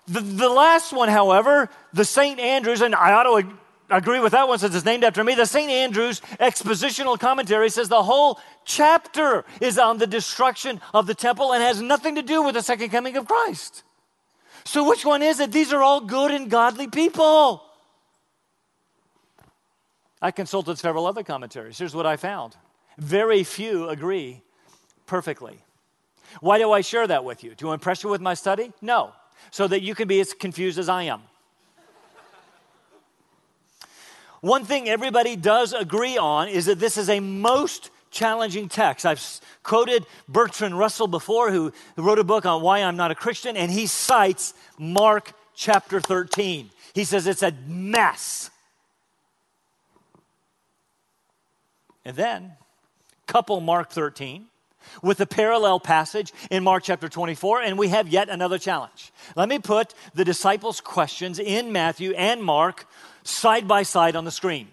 The, 0.08 0.22
the 0.22 0.50
last 0.50 0.94
one, 0.94 1.10
however, 1.10 1.70
the 1.94 2.06
St. 2.06 2.40
Andrews, 2.40 2.82
and 2.82 2.94
I 2.94 3.14
ought 3.14 3.24
to 3.24 3.52
agree 3.90 4.20
with 4.20 4.34
that 4.34 4.48
one 4.48 4.60
since 4.60 4.76
it's 4.76 4.86
named 4.86 5.04
after 5.04 5.24
me. 5.24 5.36
The 5.36 5.46
St. 5.46 5.70
Andrews 5.70 6.22
expositional 6.40 7.20
commentary 7.20 7.70
says 7.70 7.90
the 7.90 8.04
whole 8.04 8.40
chapter 8.66 9.44
is 9.60 9.80
on 9.80 9.98
the 9.98 10.08
destruction 10.08 10.82
of 10.94 11.08
the 11.08 11.16
temple 11.16 11.52
and 11.52 11.64
has 11.64 11.82
nothing 11.82 12.16
to 12.16 12.22
do 12.22 12.44
with 12.44 12.56
the 12.56 12.62
second 12.62 12.90
coming 12.90 13.18
of 13.18 13.28
Christ. 13.28 13.84
So, 14.70 14.88
which 14.88 15.04
one 15.04 15.24
is 15.24 15.40
it? 15.40 15.52
These 15.52 15.74
are 15.74 15.82
all 15.82 16.00
good 16.00 16.30
and 16.30 16.48
godly 16.48 16.86
people. 16.86 17.64
I 20.22 20.30
consulted 20.30 20.78
several 20.78 21.08
other 21.08 21.24
commentaries. 21.24 21.80
Here's 21.80 21.96
what 21.96 22.06
I 22.06 22.18
found 22.18 22.56
very 23.00 23.44
few 23.44 23.90
agree 23.90 24.44
perfectly. 25.08 25.64
Why 26.40 26.60
do 26.60 26.72
I 26.72 26.82
share 26.82 27.08
that 27.08 27.26
with 27.26 27.44
you? 27.44 27.56
To 27.56 27.72
impress 27.72 28.04
you 28.04 28.12
with 28.12 28.22
my 28.22 28.36
study? 28.36 28.72
No, 28.80 29.14
so 29.50 29.68
that 29.68 29.82
you 29.82 29.96
can 29.96 30.08
be 30.08 30.20
as 30.20 30.34
confused 30.34 30.78
as 30.78 30.88
I 30.88 31.02
am. 31.04 31.24
One 34.42 34.66
thing 34.66 34.88
everybody 34.88 35.36
does 35.36 35.74
agree 35.74 36.20
on 36.20 36.48
is 36.48 36.68
that 36.68 36.78
this 36.78 36.96
is 36.96 37.10
a 37.10 37.20
most 37.20 37.90
challenging 38.12 38.70
text. 38.70 39.06
I've 39.06 39.24
quoted 39.64 40.06
Bertrand 40.28 40.78
Russell 40.78 41.08
before, 41.08 41.52
who, 41.52 41.74
wrote 41.98 42.20
a 42.20 42.24
book 42.24 42.46
on 42.46 42.62
why 42.62 42.80
I'm 42.80 42.98
not 42.98 43.12
a 43.12 43.16
Christian, 43.16 43.58
and 43.58 43.72
he 43.72 43.88
cites 43.88 44.54
Mark 44.78 45.34
chapter 45.56 46.00
13. 46.00 46.70
He 46.94 47.04
says 47.04 47.28
it's 47.28 47.44
a 47.44 47.54
mess. 47.68 48.50
And 52.06 52.16
then, 52.16 52.54
couple 53.28 53.62
Mark 53.62 53.92
13 53.92 54.48
with 55.04 55.20
a 55.22 55.26
parallel 55.26 55.80
passage 55.80 56.34
in 56.50 56.64
Mark 56.64 56.84
chapter 56.84 57.08
24, 57.08 57.62
and 57.62 57.78
we 57.78 57.90
have 57.90 58.08
yet 58.08 58.30
another 58.30 58.58
challenge. 58.58 59.12
Let 59.36 59.50
me 59.50 59.60
put 59.60 59.94
the 60.16 60.26
disciples' 60.26 60.82
questions 60.82 61.40
in 61.40 61.72
Matthew 61.72 62.14
and 62.14 62.42
Mark 62.42 62.88
side 63.24 63.68
by 63.68 63.84
side 63.84 64.16
on 64.16 64.26
the 64.26 64.32
screen. 64.32 64.70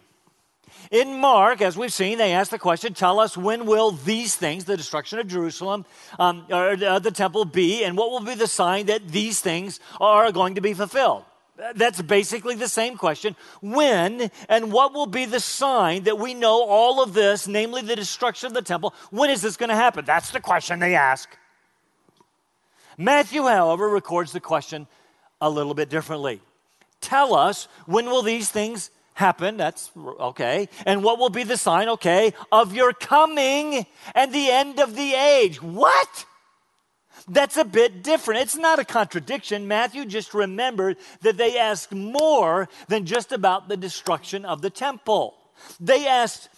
In 0.90 1.20
Mark, 1.20 1.60
as 1.60 1.76
we've 1.76 1.92
seen, 1.92 2.18
they 2.18 2.32
ask 2.32 2.50
the 2.50 2.58
question 2.58 2.94
Tell 2.94 3.18
us 3.18 3.36
when 3.36 3.66
will 3.66 3.92
these 3.92 4.34
things, 4.34 4.64
the 4.64 4.76
destruction 4.76 5.18
of 5.18 5.26
Jerusalem, 5.26 5.84
um, 6.18 6.46
or 6.50 6.72
uh, 6.72 6.98
the 6.98 7.10
temple, 7.10 7.44
be, 7.44 7.84
and 7.84 7.96
what 7.96 8.10
will 8.10 8.20
be 8.20 8.34
the 8.34 8.46
sign 8.46 8.86
that 8.86 9.08
these 9.08 9.40
things 9.40 9.80
are 10.00 10.30
going 10.32 10.54
to 10.54 10.60
be 10.60 10.74
fulfilled? 10.74 11.24
That's 11.74 12.02
basically 12.02 12.54
the 12.54 12.68
same 12.68 12.96
question. 12.98 13.34
When 13.62 14.30
and 14.48 14.70
what 14.70 14.92
will 14.92 15.06
be 15.06 15.24
the 15.24 15.40
sign 15.40 16.04
that 16.04 16.18
we 16.18 16.34
know 16.34 16.62
all 16.62 17.02
of 17.02 17.14
this, 17.14 17.48
namely 17.48 17.82
the 17.82 17.96
destruction 17.96 18.48
of 18.48 18.54
the 18.54 18.62
temple, 18.62 18.94
when 19.10 19.30
is 19.30 19.40
this 19.40 19.56
going 19.56 19.70
to 19.70 19.74
happen? 19.74 20.04
That's 20.04 20.30
the 20.30 20.40
question 20.40 20.78
they 20.80 20.94
ask. 20.94 21.28
Matthew, 22.98 23.42
however, 23.42 23.88
records 23.88 24.32
the 24.32 24.40
question 24.40 24.86
a 25.40 25.48
little 25.48 25.74
bit 25.74 25.88
differently. 25.88 26.40
Tell 27.00 27.34
us 27.34 27.68
when 27.86 28.06
will 28.06 28.22
these 28.22 28.50
things 28.50 28.90
happen? 29.16 29.56
That's 29.56 29.90
okay. 29.96 30.68
And 30.84 31.02
what 31.02 31.18
will 31.18 31.30
be 31.30 31.42
the 31.42 31.56
sign, 31.56 31.88
okay, 31.88 32.34
of 32.52 32.74
your 32.74 32.92
coming 32.92 33.86
and 34.14 34.32
the 34.32 34.50
end 34.50 34.78
of 34.78 34.94
the 34.94 35.14
age? 35.14 35.60
What? 35.60 36.26
That's 37.26 37.56
a 37.56 37.64
bit 37.64 38.04
different. 38.04 38.42
It's 38.42 38.56
not 38.56 38.78
a 38.78 38.84
contradiction. 38.84 39.66
Matthew 39.66 40.04
just 40.04 40.34
remembered 40.34 40.98
that 41.22 41.38
they 41.38 41.58
asked 41.58 41.92
more 41.92 42.68
than 42.88 43.06
just 43.06 43.32
about 43.32 43.68
the 43.68 43.76
destruction 43.76 44.44
of 44.44 44.62
the 44.62 44.70
temple. 44.70 45.34
They 45.80 46.06
asked 46.06 46.50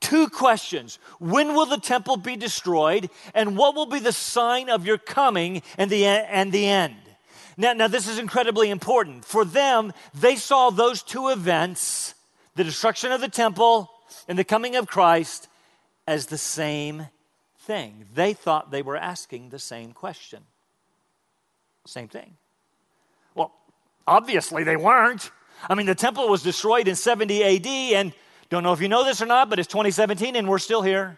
two 0.00 0.28
questions 0.28 0.98
When 1.20 1.54
will 1.54 1.66
the 1.66 1.78
temple 1.78 2.16
be 2.16 2.36
destroyed? 2.36 3.10
And 3.34 3.56
what 3.56 3.74
will 3.74 3.86
be 3.86 4.00
the 4.00 4.12
sign 4.12 4.70
of 4.70 4.86
your 4.86 4.98
coming 4.98 5.62
and 5.76 5.90
the, 5.90 6.06
and 6.06 6.50
the 6.50 6.66
end? 6.66 6.96
Now, 7.62 7.74
now, 7.74 7.86
this 7.86 8.08
is 8.08 8.18
incredibly 8.18 8.70
important. 8.70 9.24
For 9.24 9.44
them, 9.44 9.92
they 10.12 10.34
saw 10.34 10.70
those 10.70 11.00
two 11.00 11.28
events, 11.28 12.16
the 12.56 12.64
destruction 12.64 13.12
of 13.12 13.20
the 13.20 13.28
temple 13.28 13.88
and 14.26 14.36
the 14.36 14.42
coming 14.42 14.74
of 14.74 14.88
Christ, 14.88 15.46
as 16.04 16.26
the 16.26 16.38
same 16.38 17.06
thing. 17.60 18.06
They 18.16 18.32
thought 18.32 18.72
they 18.72 18.82
were 18.82 18.96
asking 18.96 19.50
the 19.50 19.60
same 19.60 19.92
question. 19.92 20.42
Same 21.86 22.08
thing. 22.08 22.36
Well, 23.36 23.52
obviously 24.08 24.64
they 24.64 24.76
weren't. 24.76 25.30
I 25.70 25.76
mean, 25.76 25.86
the 25.86 25.94
temple 25.94 26.28
was 26.28 26.42
destroyed 26.42 26.88
in 26.88 26.96
70 26.96 27.44
AD, 27.44 27.66
and 27.94 28.12
don't 28.50 28.64
know 28.64 28.72
if 28.72 28.80
you 28.80 28.88
know 28.88 29.04
this 29.04 29.22
or 29.22 29.26
not, 29.26 29.48
but 29.48 29.60
it's 29.60 29.68
2017 29.68 30.34
and 30.34 30.48
we're 30.48 30.58
still 30.58 30.82
here. 30.82 31.16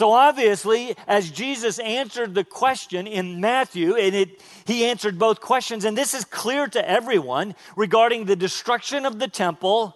So 0.00 0.12
obviously, 0.12 0.96
as 1.06 1.30
Jesus 1.30 1.78
answered 1.78 2.34
the 2.34 2.42
question 2.42 3.06
in 3.06 3.38
Matthew, 3.38 3.96
and 3.96 4.14
it, 4.14 4.42
he 4.64 4.86
answered 4.86 5.18
both 5.18 5.42
questions, 5.42 5.84
and 5.84 5.94
this 5.94 6.14
is 6.14 6.24
clear 6.24 6.66
to 6.68 6.88
everyone 6.88 7.54
regarding 7.76 8.24
the 8.24 8.34
destruction 8.34 9.04
of 9.04 9.18
the 9.18 9.28
temple 9.28 9.94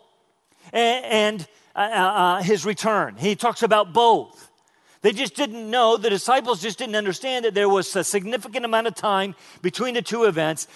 and, 0.74 1.04
and 1.06 1.48
uh, 1.74 1.78
uh, 1.78 1.82
uh, 1.84 2.42
his 2.42 2.66
return. 2.66 3.16
He 3.16 3.34
talks 3.34 3.62
about 3.62 3.94
both. 3.94 4.50
They 5.00 5.12
just 5.12 5.36
didn't 5.36 5.70
know, 5.70 5.96
the 5.96 6.10
disciples 6.10 6.60
just 6.60 6.76
didn't 6.76 6.96
understand 6.96 7.46
that 7.46 7.54
there 7.54 7.70
was 7.70 7.96
a 7.96 8.04
significant 8.04 8.66
amount 8.66 8.86
of 8.86 8.94
time 8.94 9.34
between 9.62 9.94
the 9.94 10.02
two 10.02 10.24
events 10.24 10.68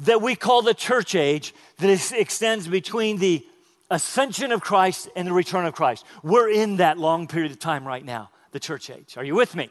that 0.00 0.20
we 0.20 0.34
call 0.34 0.60
the 0.60 0.74
church 0.74 1.14
age 1.14 1.54
that 1.78 2.12
extends 2.12 2.68
between 2.68 3.16
the 3.16 3.42
ascension 3.90 4.52
of 4.52 4.60
Christ 4.60 5.08
and 5.16 5.26
the 5.26 5.32
return 5.32 5.64
of 5.64 5.74
Christ. 5.74 6.04
We're 6.22 6.50
in 6.50 6.76
that 6.76 6.98
long 6.98 7.26
period 7.26 7.52
of 7.52 7.58
time 7.58 7.88
right 7.88 8.04
now 8.04 8.28
the 8.56 8.60
church 8.60 8.88
age. 8.88 9.18
Are 9.18 9.24
you 9.24 9.34
with 9.34 9.54
me? 9.54 9.68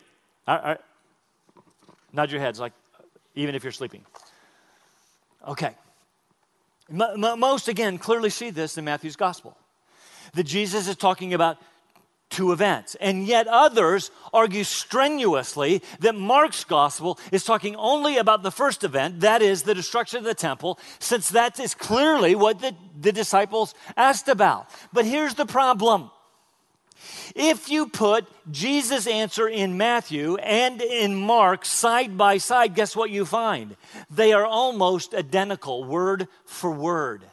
Nod 0.48 2.30
your 2.30 2.40
heads, 2.40 2.60
like 2.60 2.74
even 3.34 3.56
if 3.56 3.64
you're 3.64 3.72
sleeping. 3.72 4.06
Okay. 5.48 5.74
M- 6.88 7.40
most, 7.40 7.68
again, 7.68 7.98
clearly 7.98 8.30
see 8.30 8.52
this 8.52 8.78
in 8.78 8.86
Matthew's 8.86 9.16
gospel 9.16 9.58
that 10.36 10.44
Jesus 10.44 10.88
is 10.88 10.96
talking 10.98 11.34
about 11.34 11.58
two 12.30 12.52
events. 12.52 12.94
And 13.02 13.26
yet 13.26 13.48
others 13.48 14.12
argue 14.32 14.64
strenuously 14.64 15.82
that 16.02 16.14
Mark's 16.14 16.64
gospel 16.64 17.18
is 17.32 17.44
talking 17.44 17.76
only 17.78 18.18
about 18.18 18.44
the 18.44 18.52
first 18.52 18.84
event, 18.84 19.22
that 19.22 19.42
is, 19.42 19.64
the 19.64 19.74
destruction 19.74 20.20
of 20.20 20.26
the 20.26 20.36
temple, 20.36 20.78
since 21.00 21.30
that 21.30 21.60
is 21.60 21.74
clearly 21.74 22.36
what 22.36 22.60
the, 22.60 22.76
the 23.02 23.12
disciples 23.12 23.74
asked 23.98 24.28
about. 24.28 24.70
But 24.94 25.06
here's 25.06 25.34
the 25.34 25.48
problem 25.48 26.12
if 27.36 27.70
you 27.70 27.88
put 27.88 28.26
Jesus' 28.52 29.08
answer 29.08 29.48
in 29.48 29.78
Matthew 29.78 30.36
and 30.38 30.82
in 30.82 31.16
Mark 31.16 31.66
side 31.66 32.18
by 32.18 32.38
side, 32.38 32.76
guess 32.76 32.96
what 32.96 33.10
you 33.10 33.26
find? 33.26 33.76
They 34.10 34.34
are 34.34 34.46
almost 34.46 35.14
identical, 35.14 35.84
word 35.84 36.28
for 36.46 36.72
word. 36.72 37.24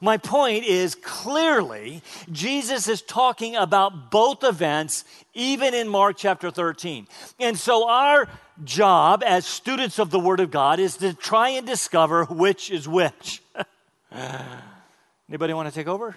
My 0.00 0.16
point 0.16 0.64
is 0.64 0.94
clearly, 0.94 2.02
Jesus 2.30 2.88
is 2.88 3.02
talking 3.02 3.56
about 3.56 4.10
both 4.10 4.42
events, 4.42 5.04
even 5.34 5.74
in 5.74 5.88
Mark 5.88 6.16
chapter 6.16 6.50
13. 6.50 7.06
And 7.38 7.58
so, 7.58 7.88
our 7.88 8.28
job 8.64 9.22
as 9.24 9.46
students 9.46 9.98
of 9.98 10.10
the 10.10 10.18
Word 10.18 10.40
of 10.40 10.50
God 10.50 10.80
is 10.80 10.96
to 10.98 11.14
try 11.14 11.50
and 11.50 11.66
discover 11.66 12.24
which 12.24 12.70
is 12.70 12.88
which. 12.88 13.42
Anybody 15.28 15.54
want 15.54 15.68
to 15.68 15.74
take 15.74 15.88
over? 15.88 16.16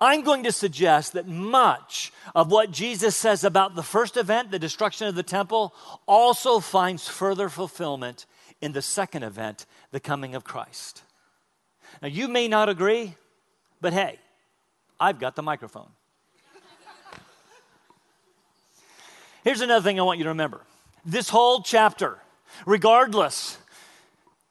I'm 0.00 0.22
going 0.22 0.44
to 0.44 0.52
suggest 0.52 1.12
that 1.12 1.28
much 1.28 2.12
of 2.34 2.50
what 2.50 2.70
Jesus 2.70 3.14
says 3.14 3.44
about 3.44 3.74
the 3.74 3.82
first 3.82 4.16
event, 4.16 4.50
the 4.50 4.58
destruction 4.58 5.06
of 5.06 5.14
the 5.14 5.22
temple, 5.22 5.74
also 6.06 6.58
finds 6.58 7.06
further 7.06 7.48
fulfillment 7.48 8.24
in 8.62 8.72
the 8.72 8.82
second 8.82 9.22
event, 9.24 9.66
the 9.90 10.00
coming 10.00 10.34
of 10.34 10.44
Christ. 10.44 11.02
Now, 12.00 12.08
you 12.08 12.28
may 12.28 12.48
not 12.48 12.68
agree, 12.68 13.14
but 13.80 13.92
hey, 13.92 14.18
I've 14.98 15.18
got 15.18 15.36
the 15.36 15.42
microphone. 15.42 15.88
Here's 19.44 19.60
another 19.60 19.82
thing 19.82 19.98
I 19.98 20.02
want 20.02 20.18
you 20.18 20.24
to 20.24 20.30
remember 20.30 20.60
this 21.04 21.30
whole 21.30 21.62
chapter, 21.62 22.18
regardless, 22.66 23.58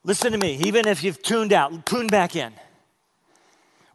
listen 0.04 0.32
to 0.32 0.38
me, 0.38 0.60
even 0.66 0.88
if 0.88 1.04
you've 1.04 1.22
tuned 1.22 1.54
out, 1.54 1.86
tune 1.86 2.08
back 2.08 2.36
in. 2.36 2.54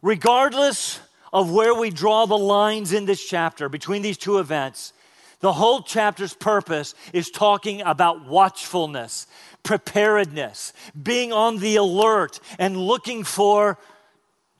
Regardless 0.01 0.99
of 1.35 1.51
where 1.51 1.75
we 1.75 1.89
draw 1.89 2.25
the 2.25 2.37
lines 2.37 2.93
in 2.93 3.03
this 3.03 3.21
chapter 3.21 3.67
between 3.67 4.01
these 4.01 4.17
two 4.17 4.39
events, 4.39 4.93
the 5.41 5.51
whole 5.51 5.81
chapter's 5.81 6.33
purpose 6.33 6.95
is 7.11 7.29
talking 7.29 7.81
about 7.81 8.25
watchfulness, 8.25 9.27
preparedness, 9.61 10.71
being 11.03 11.33
on 11.33 11.57
the 11.57 11.75
alert, 11.75 12.39
and 12.57 12.77
looking 12.77 13.25
for 13.25 13.77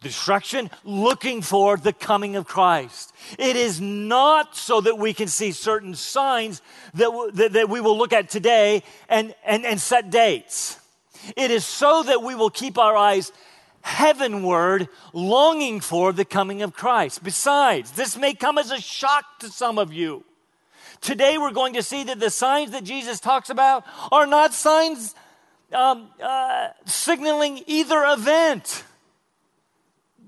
destruction, 0.02 0.70
looking 0.84 1.42
for 1.42 1.78
the 1.78 1.94
coming 1.94 2.36
of 2.36 2.46
Christ. 2.46 3.14
It 3.40 3.56
is 3.56 3.80
not 3.80 4.58
so 4.58 4.82
that 4.82 4.98
we 4.98 5.14
can 5.14 5.30
see 5.30 5.54
certain 5.54 5.96
signs 5.96 6.62
that, 6.96 7.06
w- 7.06 7.32
that, 7.32 7.54
that, 7.54 7.70
we 7.70 7.80
will 7.80 7.98
look 7.98 8.12
at 8.12 8.30
today 8.30 8.84
and, 9.08 9.34
and, 9.46 9.66
and 9.66 9.80
set 9.80 10.10
dates. 10.10 10.78
It 11.38 11.52
is 11.52 11.66
so 11.66 12.04
that 12.04 12.22
we 12.22 12.36
will 12.36 12.50
keep 12.50 12.78
our 12.78 12.98
eyes 12.98 13.32
heavenward, 13.86 14.90
longing 15.14 15.80
for 15.80 16.12
the 16.12 16.26
coming 16.26 16.64
of 16.64 16.74
Christ. 16.74 17.24
Besides, 17.24 17.92
this 17.92 18.18
may 18.18 18.34
come 18.34 18.58
as 18.58 18.72
a 18.72 18.82
shock 18.82 19.24
to 19.40 19.48
some 19.48 19.78
of 19.78 19.94
you. 19.94 20.24
Today, 21.02 21.38
we're 21.38 21.52
going 21.52 21.76
to 21.76 21.84
see 21.84 22.04
that 22.06 22.20
the 22.20 22.32
signs 22.32 22.72
that 22.72 22.84
Jesus 22.84 23.20
talks 23.20 23.52
about 23.52 23.86
are 24.12 24.26
not 24.26 24.54
signs 24.54 25.14
um, 25.72 26.10
uh, 26.22 26.70
signaling 26.86 27.64
either 27.68 28.04
event. 28.06 28.84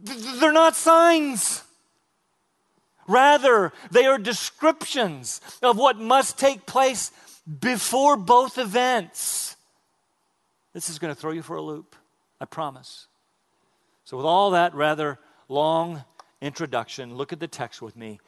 They're 0.04 0.52
not 0.52 0.76
signs. 0.76 1.64
Rather, 3.08 3.74
they 3.90 4.06
are 4.06 4.20
descriptions 4.20 5.42
of 5.64 5.78
what 5.78 5.98
must 5.98 6.38
take 6.38 6.68
place 6.68 7.12
before 7.60 8.18
both 8.18 8.60
events. 8.60 9.56
This 10.74 10.90
is 10.90 11.00
going 11.00 11.14
to 11.14 11.20
throw 11.20 11.32
you 11.32 11.42
for 11.42 11.56
a 11.56 11.62
loop, 11.62 11.96
I 12.40 12.46
promise. 12.46 13.07
So, 14.08 14.16
with 14.16 14.26
all 14.26 14.52
that 14.52 14.74
rather 14.74 15.20
long 15.50 16.06
introduction, 16.40 17.16
look 17.16 17.34
at 17.34 17.42
the 17.42 17.48
text 17.48 17.82
with 17.82 17.98
me. 17.98 18.22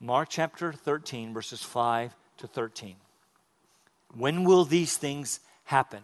Mark 0.00 0.28
chapter 0.28 0.72
13, 0.72 1.32
verses 1.32 1.62
5 1.62 2.16
to 2.38 2.48
13. 2.48 2.96
When 4.12 4.42
will 4.42 4.64
these 4.64 4.96
things 4.96 5.38
happen? 5.62 6.00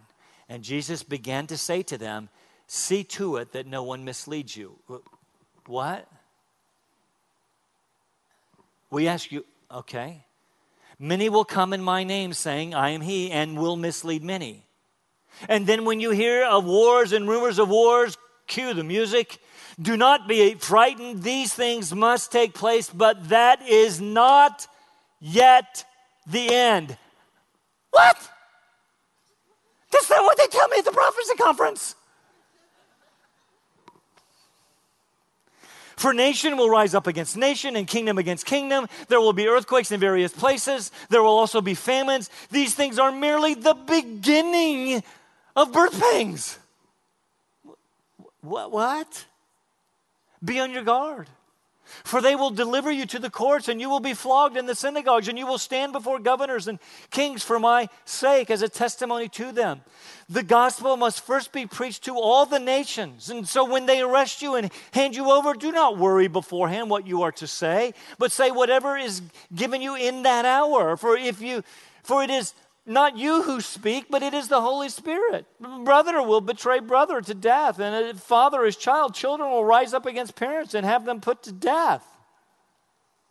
And 0.47 0.63
Jesus 0.63 1.03
began 1.03 1.45
to 1.47 1.57
say 1.57 1.83
to 1.83 1.97
them, 1.97 2.29
See 2.67 3.03
to 3.03 3.35
it 3.35 3.51
that 3.51 3.67
no 3.67 3.83
one 3.83 4.05
misleads 4.05 4.55
you. 4.55 4.79
What? 5.65 6.07
We 8.89 9.09
ask 9.09 9.29
you, 9.29 9.43
okay. 9.69 10.23
Many 10.99 11.27
will 11.27 11.43
come 11.43 11.73
in 11.73 11.83
my 11.83 12.05
name 12.05 12.31
saying, 12.31 12.73
I 12.73 12.91
am 12.91 13.01
he, 13.01 13.29
and 13.29 13.59
will 13.59 13.75
mislead 13.75 14.23
many. 14.23 14.63
And 15.49 15.67
then 15.67 15.83
when 15.83 15.99
you 15.99 16.11
hear 16.11 16.45
of 16.45 16.63
wars 16.63 17.11
and 17.11 17.27
rumors 17.27 17.59
of 17.59 17.67
wars, 17.67 18.17
cue 18.47 18.73
the 18.73 18.83
music. 18.83 19.39
Do 19.79 19.95
not 19.95 20.27
be 20.27 20.55
frightened. 20.55 21.23
These 21.23 21.53
things 21.53 21.93
must 21.93 22.31
take 22.31 22.53
place, 22.53 22.89
but 22.89 23.29
that 23.29 23.61
is 23.67 24.01
not 24.01 24.67
yet 25.19 25.85
the 26.25 26.53
end. 26.53 26.97
What? 27.91 28.17
That's 29.91 30.09
not 30.09 30.23
what 30.23 30.37
they 30.37 30.47
tell 30.47 30.67
me 30.67 30.77
at 30.79 30.85
the 30.85 30.91
prophecy 30.91 31.35
conference. 31.35 31.95
For 35.97 36.13
nation 36.13 36.57
will 36.57 36.69
rise 36.69 36.93
up 36.93 37.07
against 37.07 37.35
nation 37.35 37.75
and 37.75 37.87
kingdom 37.87 38.19
against 38.19 38.45
kingdom. 38.45 38.87
There 39.07 39.19
will 39.19 39.33
be 39.33 39.47
earthquakes 39.47 39.91
in 39.91 39.99
various 39.99 40.31
places. 40.31 40.91
There 41.09 41.23
will 41.23 41.37
also 41.37 41.59
be 41.59 41.73
famines. 41.73 42.29
These 42.51 42.75
things 42.75 42.99
are 42.99 43.11
merely 43.11 43.55
the 43.55 43.73
beginning 43.73 45.01
of 45.55 45.73
birth 45.73 45.99
pangs. 45.99 46.59
What? 48.41 48.71
What? 48.71 49.25
Be 50.43 50.59
on 50.59 50.71
your 50.71 50.83
guard. 50.83 51.27
For 52.03 52.21
they 52.21 52.35
will 52.35 52.49
deliver 52.49 52.91
you 52.91 53.05
to 53.05 53.19
the 53.19 53.29
courts, 53.29 53.69
and 53.69 53.79
you 53.79 53.89
will 53.89 54.01
be 54.01 54.13
flogged 54.13 54.57
in 54.57 54.65
the 54.65 54.75
synagogues, 54.75 55.29
and 55.29 55.37
you 55.37 55.47
will 55.47 55.57
stand 55.57 55.93
before 55.93 56.19
governors 56.19 56.67
and 56.67 56.79
kings 57.11 57.43
for 57.43 57.59
my 57.59 57.87
sake 58.03 58.51
as 58.51 58.61
a 58.61 58.67
testimony 58.67 59.29
to 59.29 59.51
them. 59.51 59.81
The 60.27 60.43
gospel 60.43 60.97
must 60.97 61.25
first 61.25 61.53
be 61.53 61.65
preached 61.65 62.03
to 62.03 62.15
all 62.15 62.45
the 62.45 62.59
nations. 62.59 63.29
And 63.29 63.47
so 63.47 63.63
when 63.63 63.85
they 63.85 64.01
arrest 64.01 64.41
you 64.41 64.55
and 64.55 64.69
hand 64.91 65.15
you 65.15 65.31
over, 65.31 65.53
do 65.53 65.71
not 65.71 65.97
worry 65.97 66.27
beforehand 66.27 66.89
what 66.89 67.07
you 67.07 67.21
are 67.21 67.31
to 67.33 67.47
say, 67.47 67.93
but 68.19 68.33
say 68.33 68.51
whatever 68.51 68.97
is 68.97 69.21
given 69.55 69.81
you 69.81 69.95
in 69.95 70.23
that 70.23 70.43
hour. 70.43 70.97
For 70.97 71.15
if 71.15 71.41
you 71.41 71.63
for 72.03 72.23
it 72.23 72.29
is 72.29 72.53
not 72.87 73.17
you 73.17 73.43
who 73.43 73.59
speak, 73.61 74.05
but 74.09 74.23
it 74.23 74.33
is 74.33 74.47
the 74.47 74.61
Holy 74.61 74.89
Spirit. 74.89 75.45
Brother 75.59 76.21
will 76.21 76.41
betray 76.41 76.79
brother 76.79 77.21
to 77.21 77.33
death, 77.33 77.79
and 77.79 78.19
father 78.19 78.63
his 78.63 78.77
child. 78.77 79.13
Children 79.13 79.49
will 79.51 79.65
rise 79.65 79.93
up 79.93 80.05
against 80.05 80.35
parents 80.35 80.73
and 80.73 80.85
have 80.85 81.05
them 81.05 81.19
put 81.19 81.43
to 81.43 81.51
death. 81.51 82.05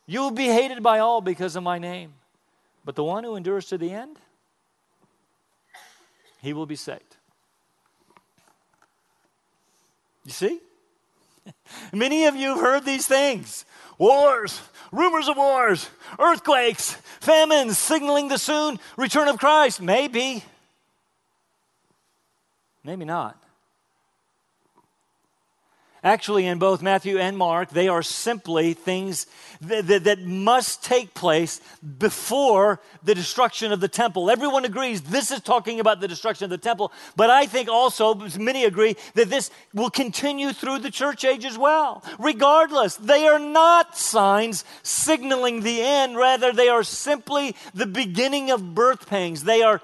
You 0.07 0.21
will 0.21 0.31
be 0.31 0.47
hated 0.47 0.83
by 0.83 0.99
all 0.99 1.21
because 1.21 1.57
of 1.57 1.63
my 1.63 1.79
name. 1.79 2.15
But 2.85 2.95
the 2.95 3.03
one 3.03 3.25
who 3.25 3.35
endures 3.35 3.67
to 3.67 3.79
the 3.79 3.91
end, 3.91 4.19
he 6.41 6.53
will 6.53 6.67
be 6.67 6.77
saved. 6.77 7.17
You 10.25 10.33
see? 10.33 10.61
Many 11.93 12.27
of 12.27 12.37
you 12.37 12.51
have 12.51 12.61
heard 12.61 12.85
these 12.85 13.07
things 13.07 13.65
wars, 13.99 14.61
rumors 14.93 15.29
of 15.29 15.37
wars, 15.37 15.89
earthquakes, 16.19 16.93
famines 17.21 17.79
signaling 17.79 18.29
the 18.29 18.39
soon 18.39 18.79
return 18.97 19.29
of 19.29 19.39
Christ. 19.39 19.81
Maybe. 19.81 20.45
Maybe 22.85 23.05
not. 23.05 23.43
Actually, 26.07 26.47
in 26.47 26.61
both 26.61 26.83
Matthew 26.83 27.19
and 27.19 27.37
Mark, 27.37 27.71
they 27.71 27.89
are 27.89 28.01
simply 28.01 28.75
things 28.75 29.27
that, 29.61 29.89
that, 29.89 30.05
that, 30.05 30.21
must 30.23 30.85
take 30.85 31.15
place 31.15 31.61
before 31.99 32.81
the 33.03 33.13
destruction 33.13 33.73
of 33.73 33.81
the 33.81 33.89
temple. 33.89 34.31
Everyone 34.31 34.65
agrees 34.65 35.01
this 35.03 35.33
is 35.33 35.41
talking 35.41 35.81
about 35.81 35.99
the 35.99 36.07
destruction 36.07 36.45
of 36.45 36.51
the 36.51 36.59
temple, 36.59 36.93
but 37.17 37.29
I 37.29 37.47
think 37.47 37.69
also, 37.69 38.15
many 38.39 38.65
agree, 38.67 38.95
that 39.15 39.31
this 39.31 39.51
will 39.75 39.91
continue 39.91 40.53
through 40.53 40.79
the 40.79 40.93
church 40.93 41.25
age 41.25 41.45
as 41.45 41.59
well. 41.59 42.05
Regardless, 42.21 42.95
they 42.95 43.27
are 43.27 43.41
not 43.41 43.99
signs 43.99 44.65
signaling 44.85 45.63
the 45.63 45.83
end, 45.83 46.17
rather, 46.17 46.53
they 46.53 46.69
are 46.69 46.85
simply 46.85 47.57
the 47.75 47.85
beginning 47.85 48.53
of 48.53 48.77
birth 48.77 49.09
pangs. 49.09 49.43
They 49.43 49.63
are, 49.63 49.83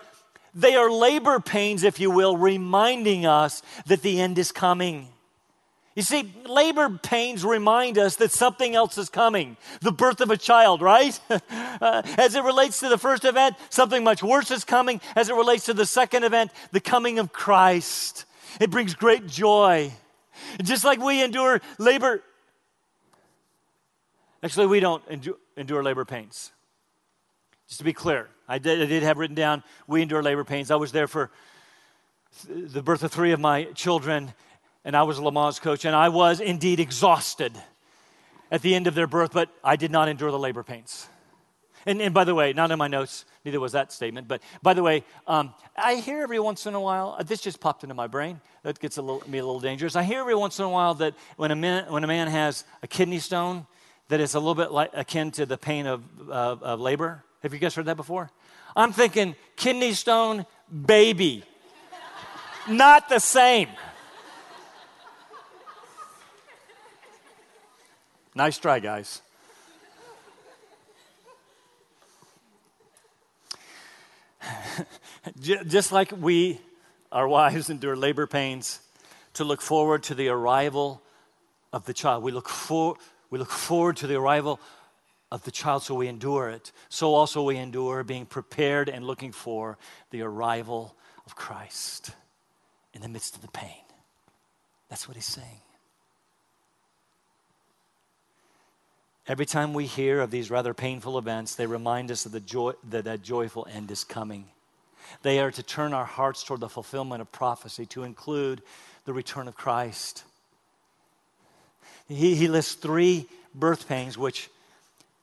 they 0.54 0.76
are 0.76 0.88
labor 0.88 1.40
pains, 1.40 1.82
if 1.82 1.98
you 1.98 2.12
will, 2.12 2.36
reminding 2.36 3.26
us 3.26 3.60
that 3.86 4.02
the 4.02 4.20
end 4.20 4.38
is 4.38 4.52
coming. 4.52 5.08
You 5.94 6.02
see, 6.02 6.32
labor 6.46 6.88
pains 6.88 7.44
remind 7.44 7.98
us 7.98 8.16
that 8.16 8.32
something 8.32 8.74
else 8.74 8.96
is 8.96 9.10
coming 9.10 9.58
the 9.82 9.92
birth 9.92 10.22
of 10.22 10.30
a 10.30 10.38
child, 10.38 10.80
right? 10.80 11.18
uh, 11.30 12.02
as 12.16 12.34
it 12.34 12.42
relates 12.44 12.80
to 12.80 12.88
the 12.88 12.96
first 12.96 13.26
event, 13.26 13.56
something 13.68 14.02
much 14.02 14.22
worse 14.22 14.50
is 14.50 14.64
coming. 14.64 15.02
As 15.14 15.28
it 15.28 15.34
relates 15.34 15.66
to 15.66 15.74
the 15.74 15.84
second 15.84 16.24
event, 16.24 16.50
the 16.70 16.80
coming 16.80 17.18
of 17.18 17.32
Christ. 17.32 18.24
It 18.58 18.70
brings 18.70 18.94
great 18.94 19.26
joy. 19.26 19.92
Just 20.62 20.82
like 20.82 20.98
we 20.98 21.22
endure 21.22 21.60
labor, 21.78 22.22
actually, 24.42 24.66
we 24.66 24.80
don't 24.80 25.02
endure, 25.56 25.82
labor 25.82 26.06
pains. 26.06 26.52
Just 27.68 27.78
to 27.80 27.84
be 27.84 27.92
clear, 27.92 28.28
I 28.48 28.58
did, 28.58 28.80
I 28.80 28.86
did 28.86 29.02
have 29.02 29.18
written 29.18 29.36
down, 29.36 29.62
we 29.86 30.00
endure 30.00 30.22
labor 30.22 30.44
pains. 30.44 30.70
I 30.70 30.76
was 30.76 30.92
there 30.92 31.06
for 31.06 31.30
the 32.48 32.82
birth 32.82 33.02
of 33.02 33.12
three 33.12 33.32
of 33.32 33.40
my 33.40 33.64
children 33.74 34.32
and 34.84 34.96
I 34.96 35.02
was 35.02 35.18
Lamaze 35.18 35.60
coach, 35.60 35.84
and 35.84 35.94
I 35.94 36.08
was 36.08 36.40
indeed 36.40 36.80
exhausted 36.80 37.52
at 38.50 38.62
the 38.62 38.74
end 38.74 38.86
of 38.86 38.94
their 38.94 39.06
birth, 39.06 39.32
but 39.32 39.48
I 39.64 39.76
did 39.76 39.90
not 39.90 40.08
endure 40.08 40.30
the 40.30 40.38
labor 40.38 40.62
pains. 40.62 41.08
And, 41.86 42.00
and 42.00 42.14
by 42.14 42.24
the 42.24 42.34
way, 42.34 42.52
not 42.52 42.70
in 42.70 42.78
my 42.78 42.86
notes, 42.86 43.24
neither 43.44 43.58
was 43.58 43.72
that 43.72 43.92
statement, 43.92 44.28
but 44.28 44.40
by 44.62 44.74
the 44.74 44.82
way, 44.82 45.04
um, 45.26 45.54
I 45.76 45.96
hear 45.96 46.22
every 46.22 46.38
once 46.38 46.66
in 46.66 46.74
a 46.74 46.80
while, 46.80 47.16
uh, 47.18 47.22
this 47.22 47.40
just 47.40 47.60
popped 47.60 47.82
into 47.82 47.94
my 47.94 48.06
brain, 48.06 48.40
that 48.62 48.78
gets 48.78 48.98
a 48.98 49.02
little, 49.02 49.28
me 49.28 49.38
a 49.38 49.44
little 49.44 49.60
dangerous. 49.60 49.96
I 49.96 50.04
hear 50.04 50.20
every 50.20 50.36
once 50.36 50.58
in 50.58 50.64
a 50.64 50.68
while 50.68 50.94
that 50.94 51.14
when 51.36 51.50
a 51.50 51.56
man, 51.56 51.90
when 51.90 52.04
a 52.04 52.06
man 52.06 52.28
has 52.28 52.64
a 52.82 52.86
kidney 52.86 53.18
stone, 53.18 53.66
that 54.08 54.20
it's 54.20 54.34
a 54.34 54.38
little 54.38 54.54
bit 54.54 54.70
like, 54.70 54.90
akin 54.92 55.30
to 55.32 55.46
the 55.46 55.56
pain 55.56 55.86
of, 55.86 56.02
uh, 56.28 56.56
of 56.60 56.80
labor. 56.80 57.24
Have 57.42 57.52
you 57.52 57.58
guys 57.58 57.74
heard 57.74 57.86
that 57.86 57.96
before? 57.96 58.30
I'm 58.76 58.92
thinking 58.92 59.34
kidney 59.56 59.92
stone, 59.92 60.46
baby. 60.86 61.44
not 62.68 63.08
the 63.08 63.18
same. 63.18 63.68
Nice 68.34 68.58
try, 68.58 68.78
guys. 68.78 69.20
Just 75.40 75.92
like 75.92 76.12
we, 76.18 76.60
our 77.10 77.28
wives, 77.28 77.68
endure 77.68 77.94
labor 77.94 78.26
pains 78.26 78.80
to 79.34 79.44
look 79.44 79.60
forward 79.60 80.02
to 80.04 80.14
the 80.14 80.28
arrival 80.28 81.02
of 81.72 81.84
the 81.84 81.92
child, 81.92 82.22
we 82.22 82.32
look, 82.32 82.48
for, 82.48 82.96
we 83.30 83.38
look 83.38 83.50
forward 83.50 83.96
to 83.98 84.06
the 84.06 84.14
arrival 84.16 84.58
of 85.30 85.44
the 85.44 85.50
child, 85.50 85.82
so 85.82 85.94
we 85.94 86.08
endure 86.08 86.50
it. 86.50 86.72
So 86.88 87.14
also 87.14 87.42
we 87.42 87.56
endure 87.56 88.02
being 88.02 88.26
prepared 88.26 88.88
and 88.88 89.06
looking 89.06 89.32
for 89.32 89.78
the 90.10 90.22
arrival 90.22 90.94
of 91.24 91.36
Christ 91.36 92.10
in 92.92 93.00
the 93.00 93.08
midst 93.08 93.36
of 93.36 93.42
the 93.42 93.48
pain. 93.48 93.84
That's 94.88 95.06
what 95.06 95.16
he's 95.16 95.24
saying. 95.26 95.61
Every 99.28 99.46
time 99.46 99.72
we 99.72 99.86
hear 99.86 100.20
of 100.20 100.30
these 100.30 100.50
rather 100.50 100.74
painful 100.74 101.16
events, 101.16 101.54
they 101.54 101.66
remind 101.66 102.10
us 102.10 102.26
of 102.26 102.32
the 102.32 102.40
joy, 102.40 102.72
that 102.90 103.06
a 103.06 103.16
joyful 103.16 103.68
end 103.70 103.90
is 103.90 104.02
coming. 104.02 104.46
They 105.22 105.38
are 105.38 105.52
to 105.52 105.62
turn 105.62 105.92
our 105.92 106.04
hearts 106.04 106.42
toward 106.42 106.60
the 106.60 106.68
fulfillment 106.68 107.22
of 107.22 107.30
prophecy, 107.30 107.86
to 107.86 108.02
include 108.02 108.62
the 109.04 109.12
return 109.12 109.46
of 109.46 109.54
Christ. 109.54 110.24
He, 112.08 112.34
he 112.34 112.48
lists 112.48 112.74
three 112.74 113.26
birth 113.54 113.86
pangs 113.86 114.18
which 114.18 114.50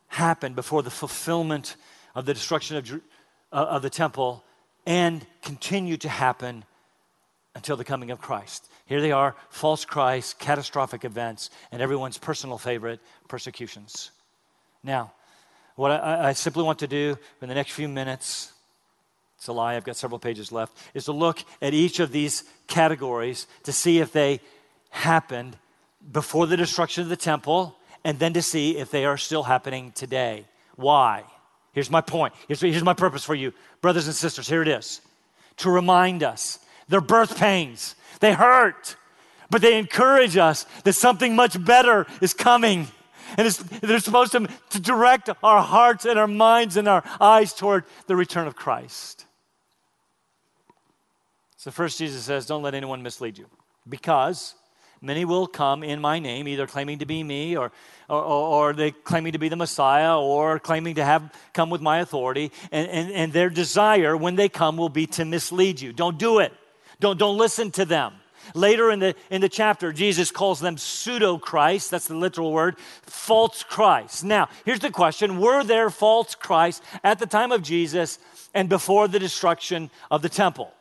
happened 0.08 0.56
before 0.56 0.82
the 0.82 0.90
fulfillment 0.90 1.76
of 2.16 2.26
the 2.26 2.34
destruction 2.34 2.78
of, 2.78 2.92
uh, 3.52 3.56
of 3.56 3.82
the 3.82 3.90
temple 3.90 4.44
and 4.86 5.26
continue 5.42 5.98
to 5.98 6.10
happen 6.10 6.64
until 7.60 7.76
the 7.76 7.84
coming 7.84 8.10
of 8.10 8.22
Christ. 8.22 8.69
Here 8.86 9.02
they 9.02 9.12
are 9.12 9.36
false 9.50 9.84
Christ, 9.84 10.39
catastrophic 10.39 11.04
events, 11.04 11.50
and 11.74 11.82
everyone's 11.82 12.17
personal 12.17 12.58
favorite, 12.58 13.02
persecutions. 13.28 14.12
Now, 14.82 15.12
what 15.76 15.91
I, 15.91 16.30
I, 16.30 16.34
simply 16.34 16.63
want 16.63 16.80
to 16.80 16.88
do 16.88 17.17
in 17.41 17.50
the 17.50 17.56
next 17.56 17.74
few 17.74 17.89
minutes, 17.89 18.54
it's 19.38 19.48
a 19.48 19.52
lie, 19.52 19.76
I've 19.76 19.84
got 19.84 19.98
several 19.98 20.19
pages 20.19 20.54
left, 20.54 20.78
is 20.93 21.04
to 21.06 21.12
look 21.12 21.43
at 21.62 21.74
each 21.74 22.00
of 22.00 22.13
these 22.13 22.45
categories 22.67 23.45
to 23.63 23.74
see 23.74 24.00
if 24.00 24.13
they 24.13 24.39
happened 24.89 25.58
before 26.13 26.48
the 26.48 26.56
destruction 26.56 27.04
of 27.04 27.10
the 27.10 27.17
temple 27.17 27.76
and 28.06 28.19
then 28.19 28.32
to 28.32 28.41
see 28.41 28.78
if 28.78 28.89
they 28.89 29.04
are 29.04 29.17
still 29.17 29.43
happening 29.43 29.91
today. 29.91 30.45
Why? 30.78 31.26
Here's 31.74 31.91
my 31.91 32.00
point. 32.00 32.34
Here's, 32.48 32.62
here's 32.62 32.84
my 32.86 32.93
purpose 32.93 33.26
for 33.26 33.36
you, 33.36 33.52
brothers 33.82 34.08
and 34.08 34.15
sisters. 34.15 34.48
Here 34.48 34.62
it 34.62 34.69
is 34.69 35.02
to 35.58 35.69
remind 35.69 36.24
us 36.24 36.60
their 36.89 37.02
birth 37.02 37.38
pains, 37.38 37.95
they 38.19 38.34
hurt, 38.34 38.95
but 39.49 39.62
they 39.62 39.78
encourage 39.78 40.38
us 40.38 40.65
that 40.84 40.93
something 40.93 41.36
much 41.36 41.63
better 41.63 42.06
is 42.21 42.34
coming. 42.34 42.88
And 43.38 43.47
they're 43.47 43.99
supposed 43.99 44.32
to, 44.34 44.47
to 44.71 44.80
direct 44.80 45.30
our 45.43 45.62
hearts 45.62 46.06
and 46.06 46.17
our 46.17 46.28
minds 46.28 46.78
and 46.78 46.88
our 46.88 47.04
eyes 47.21 47.54
toward 47.54 47.86
the 48.08 48.15
return 48.15 48.47
of 48.47 48.56
Christ. 48.56 49.25
So, 51.58 51.71
first, 51.71 51.99
Jesus 51.99 52.23
says, 52.23 52.47
Don't 52.47 52.63
let 52.63 52.73
anyone 52.73 53.04
mislead 53.04 53.38
you. 53.38 53.45
Because 53.88 54.56
Many 55.02 55.23
will 55.23 55.47
come 55.47 55.82
in 55.82 56.02
my 56.02 56.19
name, 56.19 56.47
either 56.47 56.67
claiming 56.67 56.99
to 56.99 57.06
be 57.06 57.23
me 57.23 57.56
or, 57.56 57.71
or, 58.10 58.21
or, 58.21 58.73
they 58.73 58.91
claiming 58.91 59.32
to 59.32 59.39
be 59.39 59.47
the 59.47 59.56
Messiah 59.56 60.19
or 60.19 60.60
claiming 60.60 60.95
to 60.95 61.06
have 61.06 61.32
come 61.54 61.69
with 61.69 61.80
my 61.80 61.99
authority. 61.99 62.52
And, 62.71 62.89
and, 62.89 63.12
and 63.12 63.34
their 63.34 63.49
desire 63.49 64.17
when 64.17 64.36
they 64.36 64.49
come 64.49 64.75
will 64.75 64.89
be 64.89 65.08
to 65.08 65.23
mislead 65.23 65.80
you. 65.80 65.93
Don't 65.93 66.17
do 66.17 66.39
it. 66.39 66.52
Don't, 67.00 67.18
don't 67.18 67.38
listen 67.38 67.72
to 67.72 67.86
them. 67.86 68.14
Later 68.56 68.90
in 68.92 69.00
the, 69.00 69.16
in 69.30 69.42
the 69.42 69.50
chapter, 69.50 69.94
Jesus 69.94 70.32
calls 70.32 70.60
them 70.60 70.78
pseudo 70.78 71.38
Christ. 71.38 71.92
That's 71.92 72.08
the 72.08 72.16
literal 72.16 72.52
word, 72.52 72.78
false 73.04 73.64
Christ. 73.64 74.24
Now, 74.24 74.50
here's 74.66 74.80
the 74.80 74.90
question 74.90 75.40
Were 75.40 75.64
there 75.64 75.90
false 75.90 76.36
Christ 76.36 76.84
at 77.04 77.20
the 77.20 77.28
time 77.28 77.52
of 77.52 77.62
Jesus 77.62 78.20
and 78.54 78.68
before 78.68 79.08
the 79.08 79.20
destruction 79.20 79.92
of 80.10 80.22
the 80.22 80.30
temple? 80.30 80.72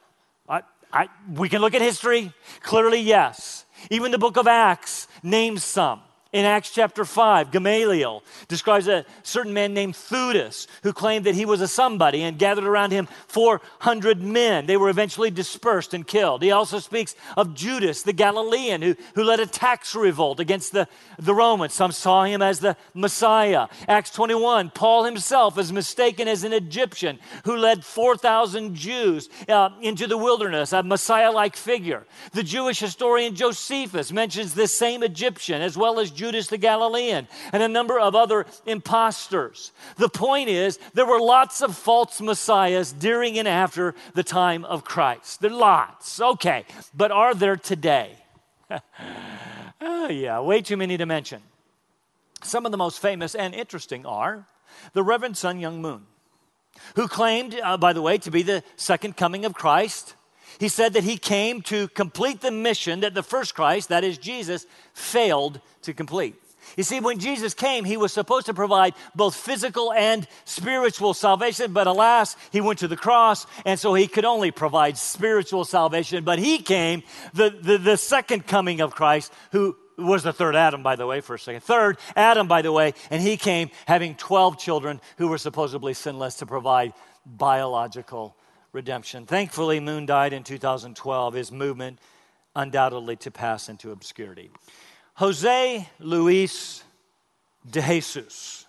I, 0.49 0.63
I, 0.93 1.09
we 1.35 1.49
can 1.49 1.61
look 1.61 1.75
at 1.75 1.83
history. 1.83 2.33
Clearly, 2.63 3.01
yes. 3.01 3.65
Even 3.91 4.11
the 4.11 4.19
book 4.19 4.37
of 4.37 4.47
Acts 4.47 5.07
names 5.23 5.63
some. 5.63 6.01
In 6.31 6.45
Acts 6.45 6.71
chapter 6.75 7.07
5, 7.07 7.51
Gamaliel 7.51 8.23
describes 8.49 8.87
a 8.87 9.07
certain 9.23 9.55
man 9.55 9.73
named 9.73 9.95
Theudas 9.95 10.67
who 10.83 10.93
claimed 10.93 11.25
that 11.25 11.35
he 11.35 11.47
was 11.47 11.62
a 11.62 11.69
somebody 11.69 12.23
and 12.23 12.38
gathered 12.38 12.64
around 12.64 12.91
him 12.91 13.09
400 13.29 14.21
men. 14.21 14.67
They 14.67 14.77
were 14.77 14.91
eventually 14.91 15.31
dispersed 15.31 15.95
and 15.95 16.07
killed. 16.07 16.43
He 16.43 16.51
also 16.51 16.81
speaks 16.81 17.14
of 17.38 17.55
Judas 17.55 18.03
the 18.03 18.12
Galilean 18.12 18.83
who, 18.83 18.95
who 19.14 19.25
led 19.25 19.41
a 19.41 19.47
tax 19.47 19.95
revolt 19.95 20.38
against 20.38 20.73
the, 20.73 20.87
the 21.19 21.33
Romans. 21.33 21.73
Some 21.73 21.93
saw 21.93 22.25
him 22.25 22.43
as 22.43 22.61
the 22.61 22.77
Messiah. 22.93 23.69
Acts 23.88 24.11
21, 24.11 24.69
Paul 24.75 25.05
himself 25.05 25.57
is 25.57 25.73
mistaken 25.73 26.29
as 26.29 26.45
an 26.45 26.53
Egyptian 26.53 27.21
who 27.47 27.57
led 27.57 27.87
4,000 27.87 28.75
Jews 28.75 29.31
uh, 29.49 29.71
into 29.81 30.07
the 30.07 30.19
wilderness, 30.19 30.75
a 30.75 30.83
Messiah 30.83 31.33
like 31.33 31.57
figure. 31.57 32.07
The 32.33 32.43
Jewish 32.43 32.81
historian 32.81 33.35
Josephus 33.35 34.12
mentions 34.12 34.53
this 34.53 34.75
same 34.75 35.03
Egyptian 35.03 35.62
as 35.62 35.75
well 35.75 35.99
as 35.99 36.18
Judas 36.19 36.49
the 36.49 36.59
Galilean, 36.59 37.29
and 37.53 37.63
a 37.63 37.69
number 37.69 37.99
of 37.99 38.17
other 38.17 38.45
impostors. 38.67 39.71
The 39.97 40.09
point 40.09 40.49
is, 40.49 40.79
there 40.93 41.07
were 41.07 41.21
lots 41.21 41.63
of 41.63 41.77
false 41.77 42.21
messiahs 42.21 42.93
during 42.93 43.39
and 43.39 43.47
after 43.47 43.95
the 44.15 44.25
time 44.25 44.65
of 44.65 44.85
Christ. 44.85 45.41
There 45.41 45.53
are 45.53 45.55
lots, 45.55 46.21
okay, 46.21 46.65
but 46.93 47.13
are 47.13 47.35
there 47.35 47.57
today? 47.57 48.17
oh, 49.81 50.09
yeah, 50.11 50.41
way 50.41 50.61
too 50.61 50.77
many 50.77 50.97
to 50.97 51.07
mention. 51.07 51.41
Some 52.43 52.67
of 52.67 52.73
the 52.73 52.79
most 52.79 53.01
famous 53.01 53.37
and 53.37 53.55
interesting 53.55 54.05
are 54.05 54.45
the 54.93 55.05
Reverend 55.05 55.37
Sun 55.37 55.61
Myung 55.61 55.79
Moon, 55.79 56.03
who 56.97 57.07
claimed, 57.07 57.59
uh, 57.63 57.77
by 57.77 57.93
the 57.93 58.03
way, 58.03 58.19
to 58.19 58.31
be 58.31 58.43
the 58.43 58.65
second 58.77 59.17
coming 59.17 59.45
of 59.45 59.55
Christ. 59.55 60.17
He 60.59 60.68
said 60.68 60.94
that 60.94 61.05
he 61.05 61.16
came 61.16 61.62
to 61.62 61.88
complete 61.88 62.40
the 62.40 62.51
mission 62.51 63.01
that 63.01 63.14
the 63.14 63.23
first 63.23 63.55
Christ, 63.55 63.88
that 63.90 64.05
is 64.05 64.18
Jesus, 64.18 64.66
failed 64.92 65.61
to 65.83 65.94
complete. 65.94 66.35
You 66.77 66.85
see, 66.85 67.01
when 67.01 67.18
Jesus 67.18 67.55
came, 67.55 67.85
he 67.85 67.97
was 67.97 68.12
supposed 68.12 68.47
to 68.47 68.55
provide 68.55 68.94
both 69.14 69.35
physical 69.35 69.92
and 69.92 70.27
spiritual 70.44 71.14
salvation, 71.14 71.73
but 71.73 71.87
alas, 71.87 72.37
he 72.51 72.61
went 72.61 72.81
to 72.81 72.88
the 72.88 72.97
cross, 72.97 73.47
and 73.64 73.81
so 73.81 73.94
he 73.94 74.07
could 74.07 74.25
only 74.25 74.51
provide 74.51 74.99
spiritual 74.99 75.64
salvation. 75.64 76.25
But 76.25 76.38
he 76.38 76.59
came, 76.59 77.03
the, 77.33 77.51
the, 77.51 77.79
the 77.79 77.97
second 77.97 78.47
coming 78.47 78.81
of 78.81 78.94
Christ, 78.94 79.33
who 79.53 79.77
was 79.97 80.23
the 80.23 80.33
third 80.33 80.55
Adam, 80.55 80.83
by 80.83 80.97
the 80.97 81.07
way, 81.07 81.21
for 81.21 81.35
a 81.35 81.38
second. 81.38 81.62
Third 81.62 81.99
Adam, 82.14 82.47
by 82.47 82.62
the 82.62 82.73
way, 82.73 82.94
and 83.11 83.23
he 83.23 83.37
came 83.37 83.71
having 83.87 84.14
12 84.14 84.59
children 84.59 85.01
who 85.16 85.29
were 85.29 85.38
supposedly 85.38 85.94
sinless 85.94 86.37
to 86.37 86.47
provide 86.47 86.92
biological 87.27 88.37
redemption. 88.73 89.27
Thankfully, 89.27 89.81
Moon 89.81 90.07
died 90.07 90.33
in 90.33 90.45
2012, 90.45 91.35
his 91.35 91.53
movement 91.53 91.99
undoubtedly 92.55 93.17
to 93.17 93.31
pass 93.31 93.69
into 93.69 93.93
obscurity. 93.93 94.51
Jose 95.15 95.89
Luis 95.99 96.83
de 97.69 97.81
Jesus, 97.81 98.67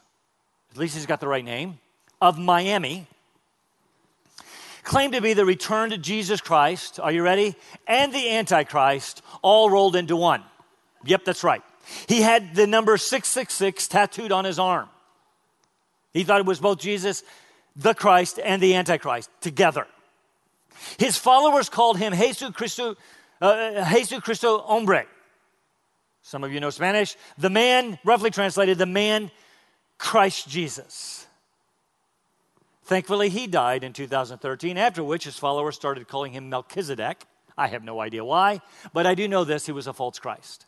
at 0.71 0.77
least 0.77 0.95
he's 0.95 1.05
got 1.05 1.19
the 1.19 1.27
right 1.27 1.45
name, 1.45 1.79
of 2.21 2.37
Miami, 2.37 3.07
claimed 4.83 5.13
to 5.13 5.21
be 5.21 5.33
the 5.33 5.45
return 5.45 5.91
returned 5.91 5.97
Jesus 5.97 6.41
Christ, 6.41 6.99
are 6.99 7.11
you 7.11 7.21
ready? 7.21 7.55
And 7.87 8.13
the 8.13 8.31
Antichrist, 8.31 9.21
all 9.41 9.69
rolled 9.69 9.95
into 9.95 10.15
one. 10.15 10.43
Yep, 11.05 11.25
that's 11.25 11.43
right. 11.43 11.61
He 12.07 12.21
had 12.21 12.55
the 12.55 12.67
number 12.67 12.97
666 12.97 13.87
tattooed 13.87 14.31
on 14.31 14.45
his 14.45 14.59
arm. 14.59 14.89
He 16.11 16.23
thought 16.23 16.39
it 16.39 16.45
was 16.45 16.59
both 16.59 16.79
Jesus 16.79 17.23
the 17.79 17.93
Christ 17.93 18.39
and 18.43 18.61
the 18.61 18.75
Antichrist 18.75 19.29
together. 19.41 19.87
His 20.97 21.17
followers 21.17 21.69
called 21.69 21.97
him 21.97 22.13
Jesus 22.13 22.51
uh, 23.41 23.89
Jesus 23.93 24.19
Cristo 24.19 24.59
Hombre. 24.59 25.05
Some 26.21 26.43
of 26.43 26.51
you 26.51 26.59
know 26.59 26.69
Spanish. 26.69 27.15
The 27.37 27.49
man, 27.49 27.97
roughly 28.03 28.29
translated, 28.29 28.77
the 28.77 28.85
man 28.85 29.31
Christ 29.97 30.47
Jesus. 30.49 31.25
Thankfully, 32.83 33.29
he 33.29 33.47
died 33.47 33.83
in 33.83 33.93
2013, 33.93 34.77
after 34.77 35.03
which 35.03 35.23
his 35.23 35.37
followers 35.37 35.75
started 35.75 36.07
calling 36.07 36.33
him 36.33 36.49
Melchizedek. 36.49 37.23
I 37.57 37.67
have 37.67 37.83
no 37.83 37.99
idea 37.99 38.23
why, 38.23 38.61
but 38.93 39.05
I 39.05 39.15
do 39.15 39.27
know 39.27 39.43
this 39.43 39.65
he 39.65 39.71
was 39.71 39.87
a 39.87 39.93
false 39.93 40.17
Christ. 40.17 40.65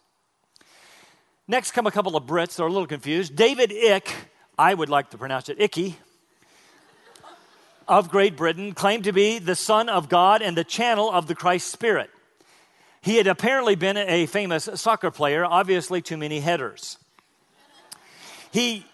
Next 1.48 1.72
come 1.72 1.88
a 1.88 1.92
couple 1.92 2.16
of 2.16 2.26
Brits, 2.26 2.56
they're 2.56 2.68
a 2.68 2.72
little 2.72 2.88
confused. 2.88 3.36
David 3.36 3.72
Icke, 3.72 4.14
I 4.58 4.74
would 4.74 4.90
like 4.90 5.10
to 5.12 5.18
pronounce 5.18 5.50
it 5.50 5.60
Icky, 5.60 5.98
of 7.88 8.10
Great 8.10 8.36
Britain 8.36 8.74
claimed 8.74 9.04
to 9.06 9.14
be 9.14 9.40
the 9.40 9.56
Son 9.56 9.90
of 9.90 10.10
God 10.10 10.42
and 10.42 10.58
the 10.58 10.64
channel 10.64 11.12
of 11.12 11.28
the 11.28 11.36
Christ 11.36 11.70
Spirit. 11.70 12.10
He 13.02 13.18
had 13.18 13.28
apparently 13.28 13.76
been 13.76 13.98
a 13.98 14.28
famous 14.28 14.70
soccer 14.76 15.10
player, 15.10 15.44
obviously, 15.44 16.02
too 16.02 16.18
many 16.18 16.40
headers. 16.40 16.98
He, 18.52 18.86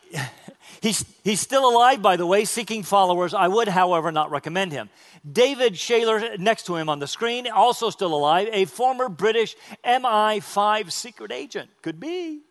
he's, 0.81 1.03
he's 1.23 1.41
still 1.41 1.69
alive, 1.69 2.01
by 2.01 2.15
the 2.15 2.25
way, 2.25 2.45
seeking 2.45 2.83
followers. 2.83 3.33
I 3.33 3.47
would, 3.47 3.67
however, 3.67 4.11
not 4.11 4.31
recommend 4.31 4.71
him. 4.71 4.89
David 5.29 5.73
Shayler, 5.73 6.39
next 6.39 6.67
to 6.67 6.75
him 6.77 6.87
on 6.87 6.99
the 6.99 7.07
screen, 7.07 7.47
also 7.47 7.89
still 7.89 8.13
alive, 8.13 8.47
a 8.53 8.65
former 8.65 9.09
British 9.09 9.55
MI5 9.83 10.91
secret 10.91 11.33
agent. 11.33 11.69
Could 11.81 11.99
be 11.99 12.43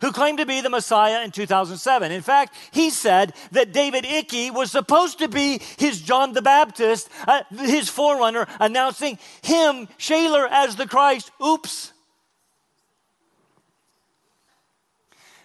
who 0.00 0.12
claimed 0.12 0.38
to 0.38 0.46
be 0.46 0.60
the 0.60 0.70
Messiah 0.70 1.24
in 1.24 1.30
2007. 1.30 2.12
In 2.12 2.22
fact, 2.22 2.54
he 2.72 2.90
said 2.90 3.34
that 3.52 3.72
David 3.72 4.04
Icke 4.04 4.52
was 4.52 4.70
supposed 4.70 5.18
to 5.18 5.28
be 5.28 5.60
his 5.78 6.00
John 6.00 6.32
the 6.32 6.42
Baptist, 6.42 7.08
uh, 7.26 7.42
his 7.50 7.88
forerunner, 7.88 8.46
announcing 8.60 9.18
him, 9.42 9.88
Shayler, 9.98 10.48
as 10.50 10.76
the 10.76 10.86
Christ. 10.86 11.30
Oops. 11.44 11.92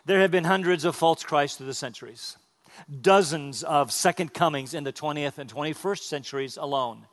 There 0.06 0.22
have 0.22 0.32
been 0.32 0.46
hundreds 0.46 0.86
of 0.86 0.96
false 0.96 1.24
Christs 1.24 1.58
through 1.58 1.68
the 1.68 1.74
centuries, 1.74 2.36
dozens 3.02 3.64
of 3.64 3.92
second 3.92 4.34
comings 4.34 4.74
in 4.74 4.84
the 4.84 4.94
20th 4.94 5.38
and 5.38 5.54
21st 5.54 6.00
centuries 6.00 6.58
alone. 6.58 7.06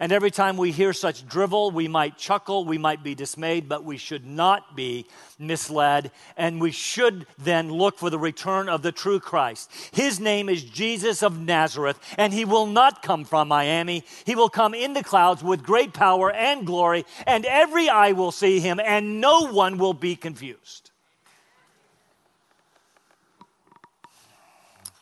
And 0.00 0.12
every 0.12 0.30
time 0.30 0.56
we 0.56 0.72
hear 0.72 0.92
such 0.92 1.26
drivel, 1.26 1.70
we 1.70 1.88
might 1.88 2.18
chuckle, 2.18 2.64
we 2.64 2.78
might 2.78 3.02
be 3.02 3.14
dismayed, 3.14 3.68
but 3.68 3.84
we 3.84 3.96
should 3.96 4.26
not 4.26 4.74
be 4.74 5.06
misled. 5.38 6.10
And 6.36 6.60
we 6.60 6.70
should 6.70 7.26
then 7.38 7.70
look 7.70 7.98
for 7.98 8.10
the 8.10 8.18
return 8.18 8.68
of 8.68 8.82
the 8.82 8.92
true 8.92 9.20
Christ. 9.20 9.70
His 9.92 10.18
name 10.20 10.48
is 10.48 10.64
Jesus 10.64 11.22
of 11.22 11.40
Nazareth, 11.40 11.98
and 12.18 12.32
he 12.32 12.44
will 12.44 12.66
not 12.66 13.02
come 13.02 13.24
from 13.24 13.48
Miami. 13.48 14.04
He 14.24 14.34
will 14.34 14.48
come 14.48 14.74
in 14.74 14.94
the 14.94 15.04
clouds 15.04 15.42
with 15.42 15.62
great 15.62 15.92
power 15.92 16.30
and 16.32 16.66
glory, 16.66 17.04
and 17.26 17.44
every 17.44 17.88
eye 17.88 18.12
will 18.12 18.32
see 18.32 18.60
him, 18.60 18.80
and 18.80 19.20
no 19.20 19.52
one 19.52 19.78
will 19.78 19.94
be 19.94 20.16
confused. 20.16 20.90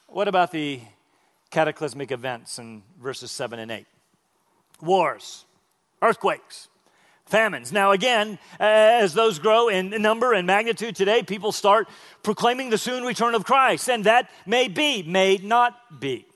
What 0.07 0.29
about 0.29 0.53
the 0.53 0.81
cataclysmic 1.51 2.13
events 2.13 2.59
in 2.59 2.83
verses 3.01 3.31
7 3.31 3.59
and 3.59 3.71
8? 3.71 3.87
Wars. 4.83 5.45
earthquakes, 6.03 6.69
famines. 7.27 7.73
Now, 7.73 7.93
again, 7.93 8.39
uh, 8.59 8.65
as 8.65 9.15
those 9.15 9.39
grow 9.39 9.69
in 9.69 9.91
number 10.03 10.33
and 10.33 10.47
magnitude 10.47 10.97
today, 10.97 11.23
people 11.23 11.53
start 11.53 11.89
proclaiming 12.23 12.71
the 12.71 12.79
soon 12.79 13.05
return 13.05 13.35
of 13.35 13.45
Christ, 13.45 13.89
and 13.89 14.05
that 14.05 14.29
may 14.45 14.69
be, 14.69 15.03
may 15.05 15.39
not 15.39 16.01
be. 16.01 16.27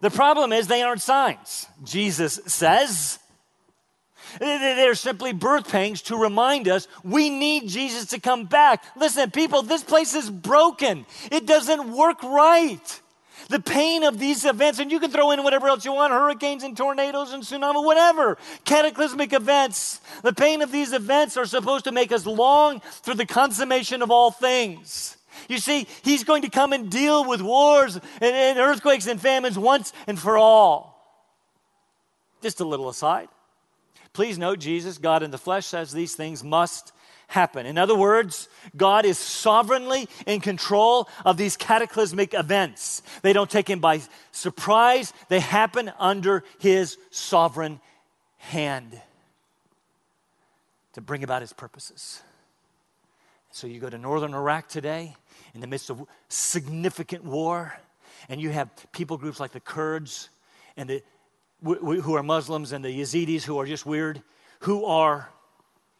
The 0.00 0.10
problem 0.10 0.52
is 0.52 0.66
they 0.66 0.82
aren't 0.82 1.02
signs. 1.02 1.66
Jesus 1.82 2.40
says 2.46 3.18
they're 4.38 4.94
simply 4.94 5.32
birth 5.32 5.68
pangs 5.68 6.02
to 6.02 6.16
remind 6.16 6.68
us 6.68 6.88
we 7.02 7.30
need 7.30 7.68
Jesus 7.68 8.06
to 8.06 8.20
come 8.20 8.44
back. 8.44 8.84
Listen, 8.96 9.30
people, 9.30 9.62
this 9.62 9.82
place 9.82 10.14
is 10.14 10.30
broken. 10.30 11.04
It 11.30 11.46
doesn't 11.46 11.92
work 11.92 12.22
right. 12.22 13.00
The 13.50 13.58
pain 13.58 14.04
of 14.04 14.20
these 14.20 14.44
events, 14.44 14.78
and 14.78 14.92
you 14.92 15.00
can 15.00 15.10
throw 15.10 15.32
in 15.32 15.42
whatever 15.42 15.66
else 15.66 15.84
you 15.84 15.92
want 15.92 16.12
hurricanes 16.12 16.62
and 16.62 16.76
tornadoes 16.76 17.32
and 17.32 17.42
tsunami, 17.42 17.84
whatever, 17.84 18.38
cataclysmic 18.64 19.32
events. 19.32 20.00
The 20.22 20.32
pain 20.32 20.62
of 20.62 20.70
these 20.70 20.92
events 20.92 21.36
are 21.36 21.44
supposed 21.44 21.86
to 21.86 21.92
make 21.92 22.12
us 22.12 22.26
long 22.26 22.78
for 23.02 23.12
the 23.12 23.26
consummation 23.26 24.02
of 24.02 24.10
all 24.12 24.30
things. 24.30 25.16
You 25.48 25.58
see, 25.58 25.88
he's 26.02 26.22
going 26.22 26.42
to 26.42 26.48
come 26.48 26.72
and 26.72 26.88
deal 26.92 27.28
with 27.28 27.42
wars 27.42 27.96
and, 27.96 28.04
and 28.22 28.58
earthquakes 28.60 29.08
and 29.08 29.20
famines 29.20 29.58
once 29.58 29.92
and 30.06 30.16
for 30.16 30.38
all. 30.38 30.96
Just 32.42 32.60
a 32.60 32.64
little 32.64 32.88
aside. 32.88 33.28
Please 34.12 34.38
note, 34.38 34.60
Jesus, 34.60 34.96
God 34.96 35.24
in 35.24 35.32
the 35.32 35.38
flesh, 35.38 35.66
says 35.66 35.90
these 35.90 36.14
things 36.14 36.44
must 36.44 36.92
happen. 37.30 37.64
In 37.64 37.78
other 37.78 37.94
words, 37.94 38.48
God 38.76 39.04
is 39.04 39.16
sovereignly 39.16 40.08
in 40.26 40.40
control 40.40 41.08
of 41.24 41.36
these 41.36 41.56
cataclysmic 41.56 42.34
events. 42.34 43.02
They 43.22 43.32
don't 43.32 43.48
take 43.48 43.70
him 43.70 43.78
by 43.78 44.00
surprise, 44.32 45.12
they 45.28 45.38
happen 45.38 45.92
under 45.98 46.42
his 46.58 46.98
sovereign 47.10 47.80
hand 48.38 49.00
to 50.94 51.00
bring 51.00 51.22
about 51.22 51.40
his 51.40 51.52
purposes. 51.52 52.20
So 53.52 53.68
you 53.68 53.78
go 53.78 53.88
to 53.88 53.98
northern 53.98 54.34
Iraq 54.34 54.68
today, 54.68 55.14
in 55.54 55.60
the 55.60 55.68
midst 55.68 55.88
of 55.88 56.04
significant 56.28 57.24
war, 57.24 57.78
and 58.28 58.40
you 58.40 58.50
have 58.50 58.70
people 58.92 59.16
groups 59.16 59.38
like 59.38 59.52
the 59.52 59.60
Kurds 59.60 60.30
and 60.76 60.90
the, 60.90 61.02
who 61.62 62.16
are 62.16 62.24
Muslims 62.24 62.72
and 62.72 62.84
the 62.84 62.88
Yazidis 62.88 63.42
who 63.42 63.56
are 63.60 63.66
just 63.66 63.86
weird, 63.86 64.20
who 64.60 64.84
are, 64.84 65.28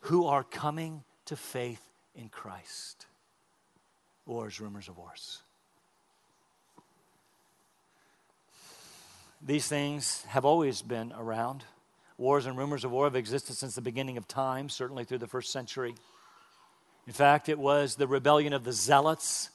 who 0.00 0.26
are 0.26 0.42
coming 0.42 1.04
to 1.30 1.36
faith 1.36 1.80
in 2.16 2.28
Christ. 2.28 3.06
Wars, 4.26 4.60
rumors 4.60 4.88
of 4.88 4.98
wars. 4.98 5.42
These 9.40 9.68
things 9.68 10.24
have 10.26 10.44
always 10.44 10.82
been 10.82 11.12
around. 11.16 11.62
Wars 12.18 12.46
and 12.46 12.58
rumors 12.58 12.84
of 12.84 12.90
war 12.90 13.04
have 13.04 13.14
existed 13.14 13.54
since 13.54 13.76
the 13.76 13.80
beginning 13.80 14.16
of 14.16 14.26
time, 14.26 14.68
certainly 14.68 15.04
through 15.04 15.18
the 15.18 15.28
first 15.28 15.52
century. 15.52 15.94
In 17.06 17.12
fact, 17.12 17.48
it 17.48 17.60
was 17.60 17.94
the 17.94 18.08
rebellion 18.08 18.52
of 18.52 18.64
the 18.64 18.72
Zealots 18.72 19.50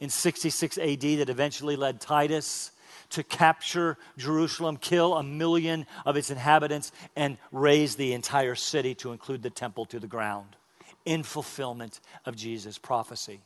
in 0.00 0.10
66 0.10 0.78
AD 0.78 1.00
that 1.00 1.30
eventually 1.30 1.76
led 1.76 2.00
Titus 2.00 2.72
to 3.10 3.22
capture 3.22 3.98
Jerusalem, 4.18 4.78
kill 4.78 5.14
a 5.14 5.22
million 5.22 5.86
of 6.04 6.16
its 6.16 6.28
inhabitants, 6.28 6.90
and 7.14 7.38
raze 7.52 7.94
the 7.94 8.14
entire 8.14 8.56
city 8.56 8.96
to 8.96 9.12
include 9.12 9.44
the 9.44 9.50
temple 9.50 9.86
to 9.86 10.00
the 10.00 10.08
ground 10.08 10.56
in 11.04 11.22
fulfillment 11.22 12.00
of 12.26 12.36
Jesus' 12.36 12.78
prophecy. 12.78 13.40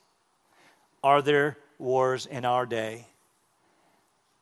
Are 1.02 1.22
there 1.22 1.58
wars 1.78 2.26
in 2.26 2.44
our 2.44 2.66
day? 2.66 3.06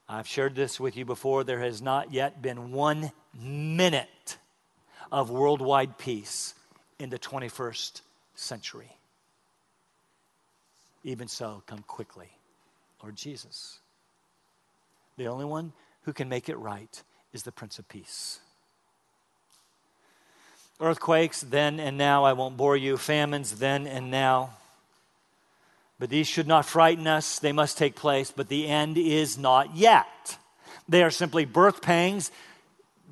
I've 0.08 0.28
shared 0.28 0.54
this 0.54 0.78
with 0.78 0.96
you 0.96 1.04
before. 1.04 1.44
There 1.44 1.60
has 1.60 1.80
not 1.80 2.12
yet 2.12 2.42
been 2.42 2.72
one 2.72 3.12
minute 3.34 4.36
of 5.10 5.30
worldwide 5.30 5.98
peace 5.98 6.54
in 6.98 7.10
the 7.10 7.18
21st 7.18 8.00
century. 8.34 8.96
Even 11.04 11.28
so, 11.28 11.62
come 11.66 11.80
quickly, 11.86 12.28
Lord 13.02 13.16
Jesus. 13.16 13.78
The 15.16 15.26
only 15.26 15.44
one 15.44 15.72
who 16.02 16.12
can 16.12 16.28
make 16.28 16.48
it 16.48 16.56
right 16.56 17.02
is 17.32 17.42
the 17.42 17.52
Prince 17.52 17.78
of 17.78 17.88
Peace. 17.88 18.40
Earthquakes, 20.82 21.40
then 21.40 21.78
and 21.78 21.96
now, 21.96 22.24
I 22.24 22.32
won't 22.32 22.56
bore 22.56 22.76
you. 22.76 22.96
Famines, 22.96 23.58
then 23.58 23.86
and 23.86 24.10
now. 24.10 24.50
But 25.98 26.10
these 26.10 26.26
should 26.26 26.48
not 26.48 26.66
frighten 26.66 27.06
us. 27.06 27.38
They 27.38 27.52
must 27.52 27.78
take 27.78 27.94
place, 27.94 28.32
but 28.34 28.48
the 28.48 28.66
end 28.66 28.98
is 28.98 29.38
not 29.38 29.76
yet. 29.76 30.36
They 30.88 31.04
are 31.04 31.10
simply 31.10 31.44
birth 31.44 31.80
pangs, 31.80 32.32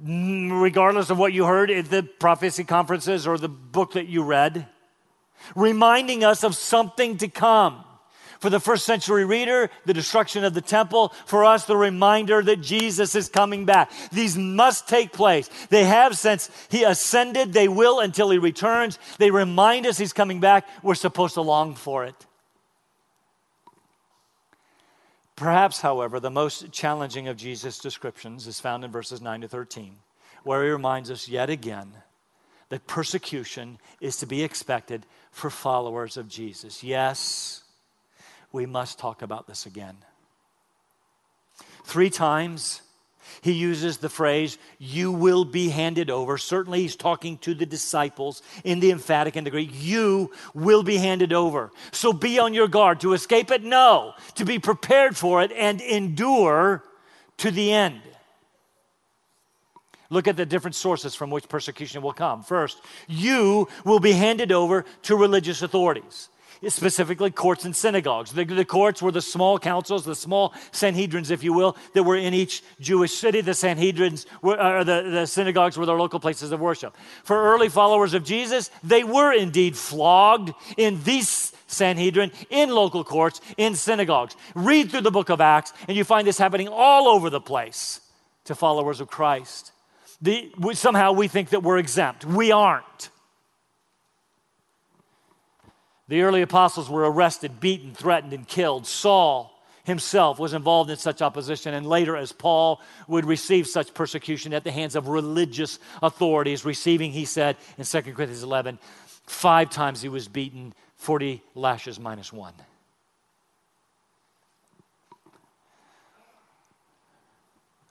regardless 0.03 1.11
of 1.11 1.19
what 1.19 1.33
you 1.33 1.45
heard 1.45 1.71
at 1.71 1.89
the 1.91 2.03
prophecy 2.03 2.65
conferences 2.65 3.27
or 3.27 3.39
the 3.39 3.49
book 3.49 3.93
that 3.93 4.09
you 4.09 4.25
read, 4.25 4.67
reminding 5.55 6.25
us 6.25 6.43
of 6.43 6.57
something 6.57 7.17
to 7.19 7.29
come. 7.29 7.85
For 8.41 8.49
the 8.49 8.59
first 8.59 8.87
century 8.87 9.27
reader, 9.27 9.71
the 9.85 9.93
destruction 9.93 10.45
of 10.45 10.55
the 10.55 10.63
temple. 10.63 11.13
For 11.27 11.45
us, 11.45 11.67
the 11.67 11.77
reminder 11.77 12.43
that 12.43 12.63
Jesus 12.63 13.15
is 13.15 13.29
coming 13.29 13.67
back. 13.67 13.93
These 14.11 14.37
must 14.37 14.89
take 14.89 15.13
place. 15.13 15.49
They 15.69 15.85
have 15.85 16.17
since 16.17 16.51
he 16.71 16.83
ascended. 16.83 17.53
They 17.53 17.69
will 17.69 18.01
until 18.01 18.31
he 18.31 18.39
returns. 18.39 18.99
They 19.19 19.31
remind 19.31 19.87
us 19.87 19.99
he's 19.99 20.15
coming 20.15 20.41
back. 20.41 20.67
We're 20.83 20.95
supposed 20.95 21.35
to 21.35 21.43
long 21.43 21.75
for 21.75 22.05
it. 22.07 22.27
Perhaps, 25.37 25.81
however, 25.81 26.19
the 26.19 26.31
most 26.31 26.73
challenging 26.73 27.29
of 27.29 27.37
Jesus' 27.37 27.79
descriptions 27.79 28.47
is 28.47 28.61
found 28.61 28.85
in 28.85 28.91
verses 28.91 29.21
9 29.23 29.43
to 29.43 29.49
13, 29.49 29.97
where 30.45 30.65
he 30.65 30.71
reminds 30.71 31.11
us 31.11 31.29
yet 31.29 31.51
again 31.51 31.93
that 32.71 32.87
persecution 32.87 33.79
is 34.01 34.17
to 34.19 34.27
be 34.27 34.43
expected 34.43 35.05
for 35.31 35.51
followers 35.51 36.17
of 36.17 36.29
Jesus. 36.29 36.83
Yes, 36.83 37.60
we 38.53 38.67
must 38.67 38.99
talk 38.99 39.23
about 39.23 39.47
this 39.47 39.67
again. 39.67 39.97
Three 41.85 42.11
times 42.11 42.83
he 43.43 43.53
uses 43.53 43.99
the 43.99 44.09
phrase, 44.09 44.59
you 44.79 45.13
will 45.13 45.45
be 45.45 45.69
handed 45.69 46.11
over. 46.11 46.37
Certainly, 46.37 46.83
he's 46.83 46.97
talking 46.97 47.39
to 47.39 47.55
the 47.55 47.67
disciples 47.67 48.43
in 48.65 48.81
the 48.81 48.91
emphatic 48.91 49.37
and 49.37 49.47
the 49.47 49.51
Greek. 49.51 49.71
You 49.73 50.31
will 50.53 50.83
be 50.83 50.97
handed 50.97 51.33
over. 51.33 51.71
So 51.93 52.13
be 52.13 52.39
on 52.39 52.55
your 52.55 52.69
guard. 52.69 53.01
To 53.01 53.13
escape 53.13 53.51
it? 53.51 53.63
No. 53.63 54.15
To 54.35 54.45
be 54.45 54.59
prepared 54.59 55.17
for 55.17 55.43
it 55.43 55.53
and 55.53 55.81
endure 55.81 56.83
to 57.39 57.51
the 57.51 57.73
end. 57.73 58.03
Look 60.11 60.27
at 60.27 60.37
the 60.37 60.45
different 60.45 60.75
sources 60.75 61.15
from 61.15 61.31
which 61.31 61.49
persecution 61.49 62.03
will 62.03 62.13
come. 62.13 62.43
First, 62.43 62.81
you 63.07 63.69
will 63.85 64.01
be 64.01 64.13
handed 64.13 64.51
over 64.51 64.85
to 65.03 65.17
religious 65.17 65.63
authorities 65.63 66.29
specifically 66.69 67.31
courts 67.31 67.65
and 67.65 67.75
synagogues. 67.75 68.33
The, 68.33 68.45
the, 68.45 68.65
courts 68.65 69.01
were 69.01 69.13
the 69.13 69.23
small 69.23 69.59
councils, 69.59 70.05
the 70.05 70.15
small 70.15 70.51
Sanhedrins, 70.73 71.31
if 71.31 71.43
you 71.43 71.53
will, 71.53 71.77
that 71.95 72.03
were 72.03 72.17
in 72.17 72.35
each 72.35 72.63
Jewish 72.81 73.15
city. 73.15 73.41
The 73.41 73.53
Sanhedrins, 73.53 74.27
were, 74.43 74.61
uh, 74.61 74.85
the, 74.85 75.03
the 75.03 75.27
synagogues 75.27 75.79
were 75.79 75.87
their 75.87 75.97
local 75.97 76.21
places 76.21 76.53
of 76.53 76.61
worship. 76.61 76.97
For 77.25 77.55
early 77.55 77.69
followers 77.69 78.15
of 78.15 78.25
Jesus, 78.25 78.71
they 78.83 79.05
were 79.05 79.33
indeed 79.33 79.77
flogged 79.77 80.53
in 80.77 81.03
these 81.03 81.53
Sanhedrin, 81.67 82.33
in 82.51 82.71
local 82.71 83.05
courts, 83.05 83.41
in 83.57 83.75
synagogues. 83.75 84.37
Read 84.55 84.91
through 84.91 85.03
the 85.03 85.11
book 85.11 85.31
of 85.31 85.41
Acts, 85.41 85.73
and 85.89 85.97
you 85.97 86.05
find 86.05 86.27
this 86.27 86.39
happening 86.39 86.69
all 86.69 87.09
over 87.09 87.31
the 87.31 87.41
place 87.41 88.01
to 88.45 88.55
followers 88.55 89.01
of 89.01 89.09
Christ. 89.09 89.73
The, 90.21 90.53
we, 90.59 90.75
somehow 90.75 91.13
we 91.13 91.29
think 91.29 91.51
that 91.51 91.63
we're 91.63 91.79
exempt. 91.79 92.25
We 92.25 92.53
aren't. 92.53 93.11
The 96.11 96.23
early 96.23 96.43
apostles 96.43 96.91
were 96.91 97.09
arrested, 97.09 97.61
beaten, 97.61 97.95
threatened, 97.95 98.33
and 98.33 98.45
killed. 98.47 98.85
Saul 98.85 99.57
himself 99.85 100.41
was 100.41 100.55
involved 100.55 100.91
in 100.91 100.97
such 100.97 101.23
opposition, 101.23 101.73
and 101.73 101.87
later, 101.87 102.17
as 102.17 102.33
Paul 102.33 102.81
would 103.07 103.25
receive 103.25 103.69
such 103.69 103.95
persecution 103.95 104.53
at 104.53 104.65
the 104.65 104.73
hands 104.73 104.97
of 104.97 105.07
religious 105.07 105.79
authorities, 106.03 106.65
receiving, 106.65 107.13
he 107.13 107.25
said 107.25 107.57
in 107.79 107.85
2 107.85 108.03
Corinthians 108.03 108.43
11, 108.43 108.81
five 109.25 109.71
times 109.71 110.03
he 110.03 110.09
was 110.09 110.27
beaten, 110.27 110.75
40 110.97 111.45
lashes 111.55 112.01
minus 112.01 112.33
one. 112.33 112.55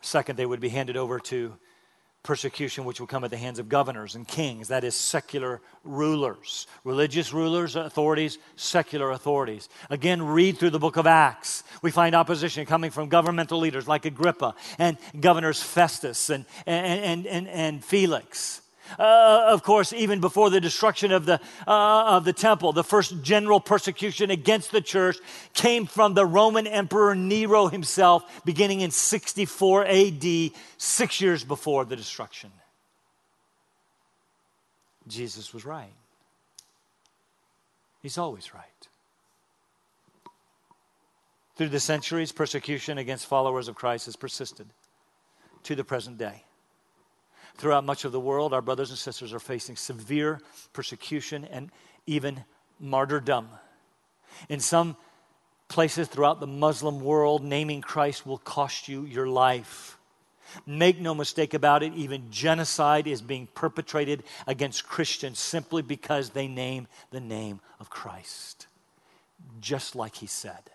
Second, 0.02 0.36
they 0.36 0.46
would 0.46 0.60
be 0.60 0.68
handed 0.68 0.98
over 0.98 1.22
to 1.22 1.56
persecution 2.24 2.86
which 2.86 3.00
will 3.00 3.08
come 3.08 3.24
at 3.24 3.32
the 3.32 3.38
hands 3.38 3.60
of 3.60 3.70
governors 3.70 4.16
and 4.16 4.28
kings, 4.28 4.68
that 4.68 4.84
is, 4.84 4.96
secular 4.96 5.62
rulers. 5.84 6.68
Religious 6.84 7.34
rulers, 7.34 7.76
authorities, 7.76 8.38
secular 8.56 9.12
authorities. 9.12 9.70
Again, 9.90 10.22
read 10.22 10.58
through 10.58 10.72
the 10.72 10.80
book 10.80 10.98
of 10.98 11.08
Acts. 11.08 11.64
We 11.82 11.92
find 11.92 12.16
opposition 12.16 12.66
coming 12.66 12.92
from 12.92 13.10
governmental 13.10 13.60
leaders 13.60 13.88
like 13.88 14.06
Agrippa 14.06 14.56
and 14.78 14.98
governors 15.20 15.62
Festus 15.62 16.30
and, 16.30 16.46
and, 16.66 17.02
and, 17.02 17.28
and, 17.28 17.48
and 17.48 17.86
Felix. 17.86 18.62
Uh, 18.98 19.46
of 19.48 19.64
course, 19.64 19.94
even 19.94 20.20
before 20.20 20.50
the 20.50 20.60
destruction 20.60 21.12
of 21.12 21.26
the, 21.26 21.40
uh, 21.68 22.16
of 22.16 22.26
the 22.26 22.34
temple, 22.34 22.74
the 22.74 22.84
first 22.84 23.22
general 23.22 23.60
persecution 23.60 24.32
against 24.32 24.72
the 24.72 24.82
church 24.82 25.18
came 25.54 25.86
from 25.86 26.14
the 26.14 26.26
Roman 26.26 26.66
Emperor 26.66 27.16
Nero 27.16 27.68
himself, 27.68 28.44
beginning 28.46 28.82
in 28.82 28.92
64 28.92 29.86
AD, 29.86 30.52
six 30.78 31.22
years 31.22 31.44
before 31.44 31.86
the 31.86 31.96
destruction. 31.96 32.52
Jesus 35.08 35.54
was 35.54 35.66
right. 35.66 35.94
He's 38.02 38.18
always 38.18 38.54
right. 38.54 38.64
Through 41.56 41.70
the 41.70 41.80
centuries, 41.80 42.32
persecution 42.32 42.98
against 42.98 43.26
followers 43.26 43.68
of 43.68 43.76
Christ 43.76 44.06
has 44.06 44.16
persisted 44.16 44.68
to 45.64 45.76
the 45.76 45.84
present 45.84 46.18
day. 46.18 46.44
Throughout 47.56 47.84
much 47.84 48.06
of 48.06 48.12
the 48.12 48.20
world, 48.20 48.54
our 48.54 48.62
brothers 48.62 48.90
and 48.90 48.98
sisters 48.98 49.34
are 49.34 49.40
facing 49.40 49.76
severe 49.76 50.40
persecution 50.74 51.46
and 51.46 51.72
even 52.06 52.44
martyrdom. 52.80 53.50
In 54.48 54.60
some 54.60 54.96
places 55.68 56.08
throughout 56.08 56.40
the 56.40 56.48
Muslim 56.48 57.02
world, 57.02 57.44
naming 57.44 57.82
Christ 57.82 58.26
will 58.26 58.38
cost 58.38 58.88
you 58.88 59.06
your 59.06 59.28
life. 59.28 59.98
Make 60.66 61.00
no 61.00 61.14
mistake 61.14 61.54
about 61.54 61.84
it, 61.84 61.94
even 61.94 62.32
genocide 62.32 63.06
is 63.06 63.22
being 63.22 63.48
perpetrated 63.54 64.24
against 64.48 64.88
Christians 64.88 65.38
simply 65.38 65.82
because 65.82 66.32
they 66.32 66.48
name 66.48 66.88
the 67.12 67.20
name 67.20 67.60
of 67.80 67.90
Christ, 67.90 68.66
just 69.62 69.96
like 69.96 70.16
he 70.16 70.28
said. 70.28 70.72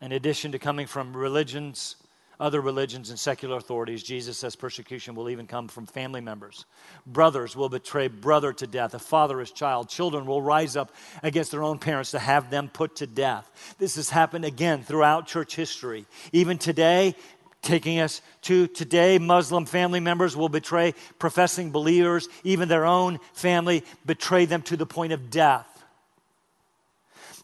In 0.00 0.12
addition 0.12 0.52
to 0.52 0.58
coming 0.58 0.86
from 0.86 1.16
religions, 1.16 1.96
other 2.38 2.60
religions 2.60 3.10
and 3.10 3.18
secular 3.18 3.56
authorities, 3.56 4.02
Jesus 4.02 4.36
says 4.36 4.56
persecution 4.56 5.14
will 5.14 5.30
even 5.30 5.46
come 5.46 5.68
from 5.68 5.86
family 5.86 6.20
members. 6.20 6.66
Brothers 7.06 7.56
will 7.56 7.68
betray 7.68 8.08
brother 8.08 8.52
to 8.52 8.66
death, 8.66 8.94
a 8.94 8.98
father 8.98 9.40
his 9.40 9.50
child. 9.50 9.88
Children 9.88 10.26
will 10.26 10.42
rise 10.42 10.76
up 10.76 10.92
against 11.22 11.50
their 11.50 11.62
own 11.62 11.78
parents 11.78 12.10
to 12.10 12.18
have 12.18 12.50
them 12.50 12.68
put 12.68 12.96
to 12.96 13.06
death. 13.06 13.74
This 13.78 13.96
has 13.96 14.10
happened 14.10 14.44
again 14.44 14.82
throughout 14.82 15.26
church 15.26 15.56
history. 15.56 16.04
Even 16.32 16.58
today, 16.58 17.14
taking 17.62 18.00
us 18.00 18.20
to 18.42 18.66
today, 18.66 19.18
Muslim 19.18 19.64
family 19.64 20.00
members 20.00 20.36
will 20.36 20.48
betray 20.48 20.94
professing 21.18 21.70
believers, 21.70 22.28
even 22.44 22.68
their 22.68 22.84
own 22.84 23.18
family, 23.32 23.82
betray 24.04 24.44
them 24.44 24.62
to 24.62 24.76
the 24.76 24.86
point 24.86 25.12
of 25.12 25.30
death. 25.30 25.66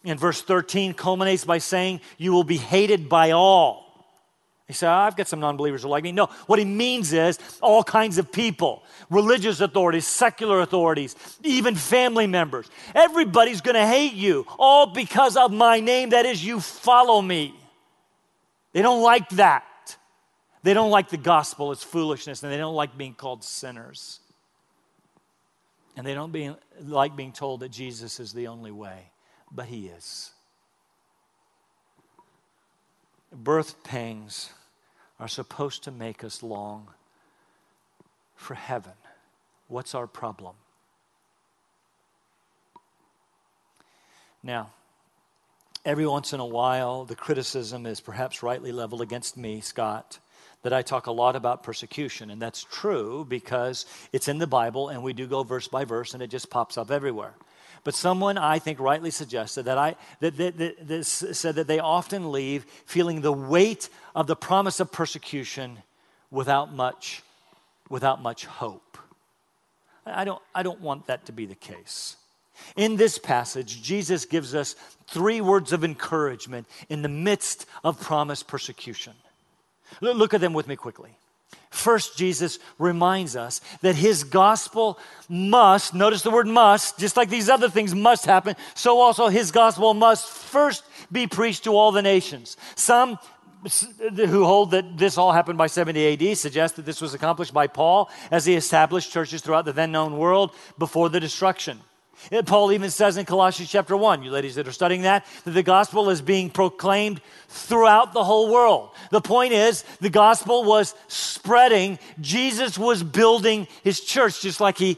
In 0.03 0.17
verse 0.17 0.41
13, 0.41 0.93
culminates 0.93 1.45
by 1.45 1.59
saying, 1.59 2.01
You 2.17 2.33
will 2.33 2.43
be 2.43 2.57
hated 2.57 3.07
by 3.07 3.31
all. 3.31 3.82
He 4.67 4.73
said, 4.73 4.89
I've 4.89 5.17
got 5.17 5.27
some 5.27 5.41
non 5.41 5.57
believers 5.57 5.83
who 5.83 5.89
like 5.89 6.03
me. 6.03 6.11
No, 6.11 6.27
what 6.47 6.57
he 6.57 6.65
means 6.65 7.11
is 7.11 7.37
all 7.61 7.83
kinds 7.83 8.17
of 8.17 8.31
people 8.31 8.83
religious 9.09 9.59
authorities, 9.59 10.07
secular 10.07 10.61
authorities, 10.61 11.15
even 11.43 11.75
family 11.75 12.27
members. 12.27 12.69
Everybody's 12.95 13.61
going 13.61 13.75
to 13.75 13.85
hate 13.85 14.13
you, 14.13 14.45
all 14.57 14.87
because 14.87 15.35
of 15.35 15.51
my 15.51 15.79
name. 15.79 16.11
That 16.11 16.25
is, 16.25 16.43
you 16.43 16.59
follow 16.59 17.21
me. 17.21 17.53
They 18.71 18.81
don't 18.81 19.03
like 19.03 19.29
that. 19.31 19.63
They 20.63 20.73
don't 20.73 20.91
like 20.91 21.09
the 21.09 21.17
gospel, 21.17 21.73
it's 21.73 21.83
foolishness, 21.83 22.41
and 22.41 22.51
they 22.51 22.57
don't 22.57 22.73
like 22.73 22.97
being 22.97 23.13
called 23.13 23.43
sinners. 23.43 24.21
And 25.97 26.07
they 26.07 26.13
don't 26.13 26.31
be, 26.31 26.55
like 26.81 27.15
being 27.17 27.33
told 27.33 27.59
that 27.59 27.69
Jesus 27.69 28.19
is 28.21 28.31
the 28.31 28.47
only 28.47 28.71
way, 28.71 29.11
but 29.51 29.65
he 29.65 29.87
is. 29.87 30.32
Birth 33.33 33.83
pangs 33.83 34.51
are 35.19 35.27
supposed 35.27 35.83
to 35.83 35.91
make 35.91 36.23
us 36.23 36.43
long 36.43 36.87
for 38.35 38.53
heaven. 38.53 38.93
What's 39.67 39.95
our 39.95 40.05
problem? 40.05 40.55
Now, 44.43 44.71
every 45.85 46.05
once 46.05 46.33
in 46.33 46.39
a 46.39 46.45
while, 46.45 47.05
the 47.05 47.15
criticism 47.15 47.85
is 47.85 48.01
perhaps 48.01 48.43
rightly 48.43 48.71
leveled 48.71 49.01
against 49.01 49.37
me, 49.37 49.61
Scott, 49.61 50.19
that 50.61 50.73
I 50.73 50.81
talk 50.81 51.07
a 51.07 51.11
lot 51.11 51.35
about 51.35 51.63
persecution. 51.63 52.29
And 52.29 52.41
that's 52.41 52.63
true 52.63 53.25
because 53.27 53.85
it's 54.11 54.27
in 54.27 54.37
the 54.37 54.47
Bible 54.47 54.89
and 54.89 55.01
we 55.01 55.13
do 55.13 55.25
go 55.25 55.43
verse 55.43 55.67
by 55.67 55.85
verse 55.85 56.13
and 56.13 56.21
it 56.21 56.27
just 56.27 56.49
pops 56.49 56.77
up 56.77 56.91
everywhere. 56.91 57.33
But 57.83 57.95
someone, 57.95 58.37
I 58.37 58.59
think, 58.59 58.79
rightly 58.79 59.11
suggested 59.11 59.63
that 59.63 59.77
I 59.77 59.95
that, 60.21 60.37
that, 60.37 60.57
that, 60.57 60.87
that 60.87 61.03
said 61.03 61.55
that 61.55 61.67
they 61.67 61.79
often 61.79 62.31
leave 62.31 62.65
feeling 62.85 63.21
the 63.21 63.33
weight 63.33 63.89
of 64.15 64.27
the 64.27 64.35
promise 64.35 64.79
of 64.79 64.91
persecution 64.91 65.79
without 66.31 66.73
much, 66.73 67.21
without 67.89 68.21
much 68.21 68.45
hope. 68.45 68.97
I 70.05 70.23
don't, 70.25 70.41
I 70.53 70.63
don't 70.63 70.81
want 70.81 71.07
that 71.07 71.25
to 71.25 71.31
be 71.31 71.45
the 71.45 71.55
case. 71.55 72.17
In 72.75 72.95
this 72.95 73.17
passage, 73.17 73.81
Jesus 73.81 74.25
gives 74.25 74.53
us 74.55 74.75
three 75.07 75.41
words 75.41 75.73
of 75.73 75.83
encouragement 75.83 76.67
in 76.89 77.01
the 77.01 77.09
midst 77.09 77.65
of 77.83 77.99
promised 77.99 78.47
persecution. 78.47 79.13
Look 80.01 80.33
at 80.33 80.41
them 80.41 80.53
with 80.53 80.67
me 80.67 80.75
quickly. 80.75 81.17
First, 81.69 82.17
Jesus 82.17 82.59
reminds 82.77 83.35
us 83.35 83.59
that 83.81 83.95
his 83.95 84.23
gospel 84.23 84.99
must, 85.27 85.93
notice 85.93 86.21
the 86.21 86.29
word 86.29 86.47
must, 86.47 86.99
just 86.99 87.17
like 87.17 87.29
these 87.29 87.49
other 87.49 87.69
things 87.69 87.95
must 87.95 88.25
happen, 88.25 88.55
so 88.75 88.99
also 88.99 89.27
his 89.27 89.51
gospel 89.51 89.93
must 89.93 90.27
first 90.27 90.83
be 91.11 91.25
preached 91.25 91.63
to 91.63 91.75
all 91.75 91.91
the 91.91 92.01
nations. 92.01 92.57
Some 92.75 93.17
who 94.15 94.45
hold 94.45 94.71
that 94.71 94.97
this 94.97 95.17
all 95.17 95.31
happened 95.31 95.57
by 95.57 95.67
70 95.67 96.31
AD 96.31 96.37
suggest 96.37 96.75
that 96.75 96.85
this 96.85 97.01
was 97.01 97.13
accomplished 97.13 97.53
by 97.53 97.67
Paul 97.67 98.09
as 98.29 98.45
he 98.45 98.55
established 98.55 99.11
churches 99.11 99.41
throughout 99.41 99.65
the 99.65 99.73
then 99.73 99.91
known 99.91 100.17
world 100.17 100.51
before 100.77 101.09
the 101.09 101.19
destruction. 101.19 101.79
Paul 102.45 102.71
even 102.71 102.89
says 102.89 103.17
in 103.17 103.25
Colossians 103.25 103.69
chapter 103.69 103.97
1, 103.97 104.23
you 104.23 104.31
ladies 104.31 104.55
that 104.55 104.67
are 104.67 104.71
studying 104.71 105.01
that, 105.01 105.25
that 105.43 105.51
the 105.51 105.63
gospel 105.63 106.09
is 106.09 106.21
being 106.21 106.49
proclaimed 106.49 107.21
throughout 107.49 108.13
the 108.13 108.23
whole 108.23 108.51
world. 108.51 108.91
The 109.11 109.21
point 109.21 109.53
is, 109.53 109.83
the 109.99 110.09
gospel 110.09 110.63
was 110.63 110.95
spreading. 111.07 111.99
Jesus 112.21 112.77
was 112.77 113.03
building 113.03 113.67
his 113.83 113.99
church 113.99 114.41
just 114.41 114.61
like 114.61 114.77
he 114.77 114.97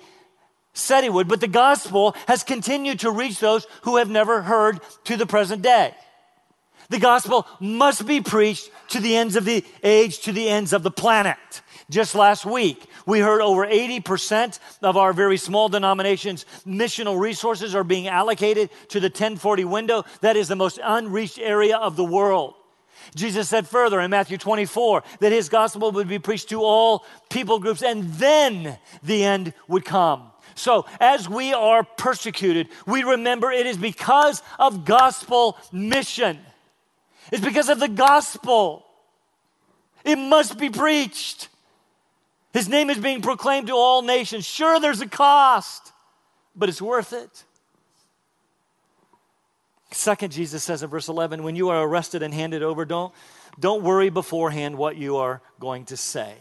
said 0.74 1.02
he 1.02 1.10
would, 1.10 1.28
but 1.28 1.42
the 1.42 1.48
gospel 1.48 2.16
has 2.28 2.44
continued 2.44 3.00
to 3.00 3.12
reach 3.12 3.40
those 3.40 3.66
who 3.84 3.98
have 3.98 4.10
never 4.10 4.42
heard 4.42 4.80
to 5.06 5.18
the 5.18 5.26
present 5.26 5.62
day. 5.62 5.96
The 6.90 7.00
gospel 7.00 7.48
must 7.60 8.06
be 8.06 8.22
preached 8.22 8.70
to 8.90 9.00
the 9.00 9.16
ends 9.16 9.36
of 9.36 9.46
the 9.46 9.64
age, 9.84 10.20
to 10.22 10.32
the 10.32 10.50
ends 10.50 10.74
of 10.74 10.84
the 10.84 10.92
planet. 10.92 11.38
Just 11.90 12.16
last 12.16 12.46
week, 12.46 12.88
we 13.06 13.20
heard 13.20 13.42
over 13.42 13.66
80% 13.66 14.60
of 14.82 14.98
our 14.98 15.14
very 15.14 15.38
small 15.38 15.70
denominations' 15.70 16.46
missional 16.66 17.20
resources 17.20 17.76
are 17.76 17.84
being 17.84 18.08
allocated 18.08 18.70
to 18.90 19.00
the 19.00 19.08
1040 19.08 19.66
window. 19.66 20.04
That 20.22 20.36
is 20.36 20.48
the 20.48 20.56
most 20.56 20.80
unreached 20.84 21.38
area 21.38 21.78
of 21.78 21.96
the 21.96 22.04
world. 22.04 22.56
Jesus 23.14 23.50
said 23.50 23.68
further 23.68 24.00
in 24.00 24.10
Matthew 24.10 24.38
24 24.38 25.04
that 25.20 25.32
his 25.32 25.50
gospel 25.50 25.92
would 25.92 26.08
be 26.08 26.18
preached 26.18 26.50
to 26.50 26.64
all 26.64 27.06
people 27.30 27.60
groups 27.60 27.84
and 27.84 28.06
then 28.14 28.80
the 29.04 29.24
end 29.24 29.54
would 29.68 29.86
come. 29.86 30.32
So, 30.56 30.86
as 31.00 31.28
we 31.28 31.54
are 31.54 31.84
persecuted, 31.84 32.70
we 32.88 33.04
remember 33.04 33.52
it 33.52 33.66
is 33.66 33.78
because 33.78 34.42
of 34.58 34.86
gospel 34.86 35.58
mission. 35.72 36.40
It's 37.32 37.44
because 37.44 37.70
of 37.70 37.80
the 37.80 37.88
gospel. 37.88 38.86
It 40.04 40.18
must 40.18 40.58
be 40.58 40.70
preached. 40.70 41.50
His 42.54 42.70
name 42.70 42.90
is 42.90 42.98
being 42.98 43.22
proclaimed 43.22 43.68
to 43.68 43.74
all 43.74 44.02
nations. 44.02 44.46
Sure, 44.46 44.80
there's 44.80 45.02
a 45.02 45.08
cost, 45.08 45.92
but 46.56 46.70
it's 46.70 46.82
worth 46.82 47.12
it. 47.12 47.44
Second, 49.92 50.32
Jesus 50.32 50.64
says 50.64 50.84
in 50.84 50.90
verse 50.90 51.08
11, 51.08 51.44
when 51.44 51.56
you 51.56 51.70
are 51.70 51.84
arrested 51.84 52.22
and 52.22 52.34
handed 52.34 52.64
over, 52.64 52.86
don't, 52.86 53.14
don't 53.60 53.84
worry 53.84 54.10
beforehand 54.10 54.78
what 54.78 54.98
you 54.98 55.18
are 55.18 55.42
going 55.60 55.86
to 55.86 55.98
say. 55.98 56.36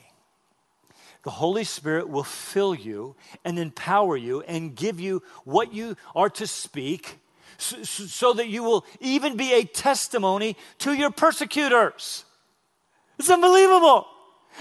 The 1.23 1.31
Holy 1.31 1.65
Spirit 1.65 2.09
will 2.09 2.25
fill 2.25 2.75
you 2.75 3.17
and 3.45 3.59
empower 3.59 4.17
you 4.17 4.43
and 4.43 4.75
give 4.75 5.01
you 5.01 5.23
what 5.45 5.73
you 5.73 5.97
are 6.15 6.29
to 6.31 6.47
speak 6.47 7.19
so, 7.59 7.83
so 7.83 8.33
that 8.35 8.49
you 8.49 8.63
will 8.63 8.85
even 9.01 9.37
be 9.37 9.53
a 9.53 9.65
testimony 9.65 10.57
to 10.79 10.93
your 10.93 11.11
persecutors. 11.11 12.25
It's 13.19 13.31
unbelievable. 13.31 14.07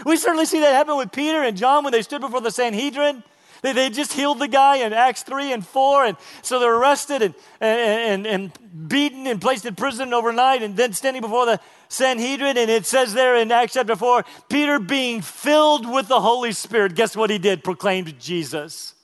We 0.05 0.17
certainly 0.17 0.45
see 0.45 0.59
that 0.61 0.73
happen 0.73 0.97
with 0.97 1.11
Peter 1.11 1.43
and 1.43 1.55
John 1.55 1.83
when 1.83 1.93
they 1.93 2.01
stood 2.01 2.21
before 2.21 2.41
the 2.41 2.51
Sanhedrin. 2.51 3.23
They, 3.61 3.71
they 3.71 3.89
just 3.89 4.13
healed 4.13 4.39
the 4.39 4.47
guy 4.47 4.77
in 4.77 4.91
Acts 4.93 5.23
3 5.23 5.53
and 5.53 5.65
4. 5.65 6.05
And 6.05 6.17
so 6.41 6.59
they're 6.59 6.75
arrested 6.75 7.21
and, 7.21 7.35
and, 7.61 8.27
and 8.27 8.89
beaten 8.89 9.25
and 9.25 9.41
placed 9.41 9.65
in 9.65 9.75
prison 9.75 10.13
overnight 10.13 10.61
and 10.61 10.75
then 10.75 10.93
standing 10.93 11.21
before 11.21 11.45
the 11.45 11.59
Sanhedrin. 11.87 12.57
And 12.57 12.69
it 12.69 12.85
says 12.85 13.13
there 13.13 13.35
in 13.35 13.51
Acts 13.51 13.73
chapter 13.73 13.95
4 13.95 14.25
Peter 14.49 14.79
being 14.79 15.21
filled 15.21 15.89
with 15.89 16.07
the 16.07 16.19
Holy 16.19 16.51
Spirit. 16.51 16.95
Guess 16.95 17.15
what 17.15 17.29
he 17.29 17.37
did? 17.37 17.63
Proclaimed 17.63 18.19
Jesus. 18.19 18.95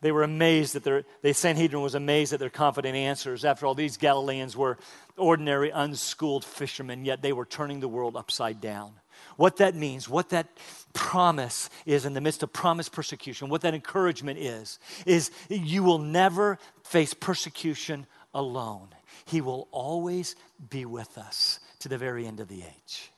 They 0.00 0.12
were 0.12 0.22
amazed 0.22 0.74
that 0.74 0.84
their, 0.84 1.04
the 1.22 1.34
Sanhedrin 1.34 1.82
was 1.82 1.96
amazed 1.96 2.32
at 2.32 2.38
their 2.38 2.50
confident 2.50 2.94
answers. 2.94 3.44
After 3.44 3.66
all, 3.66 3.74
these 3.74 3.96
Galileans 3.96 4.56
were 4.56 4.78
ordinary, 5.16 5.70
unschooled 5.70 6.44
fishermen, 6.44 7.04
yet 7.04 7.20
they 7.20 7.32
were 7.32 7.44
turning 7.44 7.80
the 7.80 7.88
world 7.88 8.16
upside 8.16 8.60
down. 8.60 8.92
What 9.36 9.56
that 9.56 9.74
means, 9.74 10.08
what 10.08 10.28
that 10.30 10.46
promise 10.92 11.68
is 11.84 12.06
in 12.06 12.14
the 12.14 12.20
midst 12.20 12.44
of 12.44 12.52
promised 12.52 12.92
persecution, 12.92 13.48
what 13.48 13.62
that 13.62 13.74
encouragement 13.74 14.38
is, 14.38 14.78
is 15.04 15.32
you 15.48 15.82
will 15.82 15.98
never 15.98 16.58
face 16.84 17.14
persecution 17.14 18.06
alone. 18.32 18.88
He 19.24 19.40
will 19.40 19.66
always 19.72 20.36
be 20.70 20.84
with 20.84 21.18
us 21.18 21.58
to 21.80 21.88
the 21.88 21.98
very 21.98 22.26
end 22.26 22.38
of 22.38 22.46
the 22.48 22.62
age. 22.62 23.10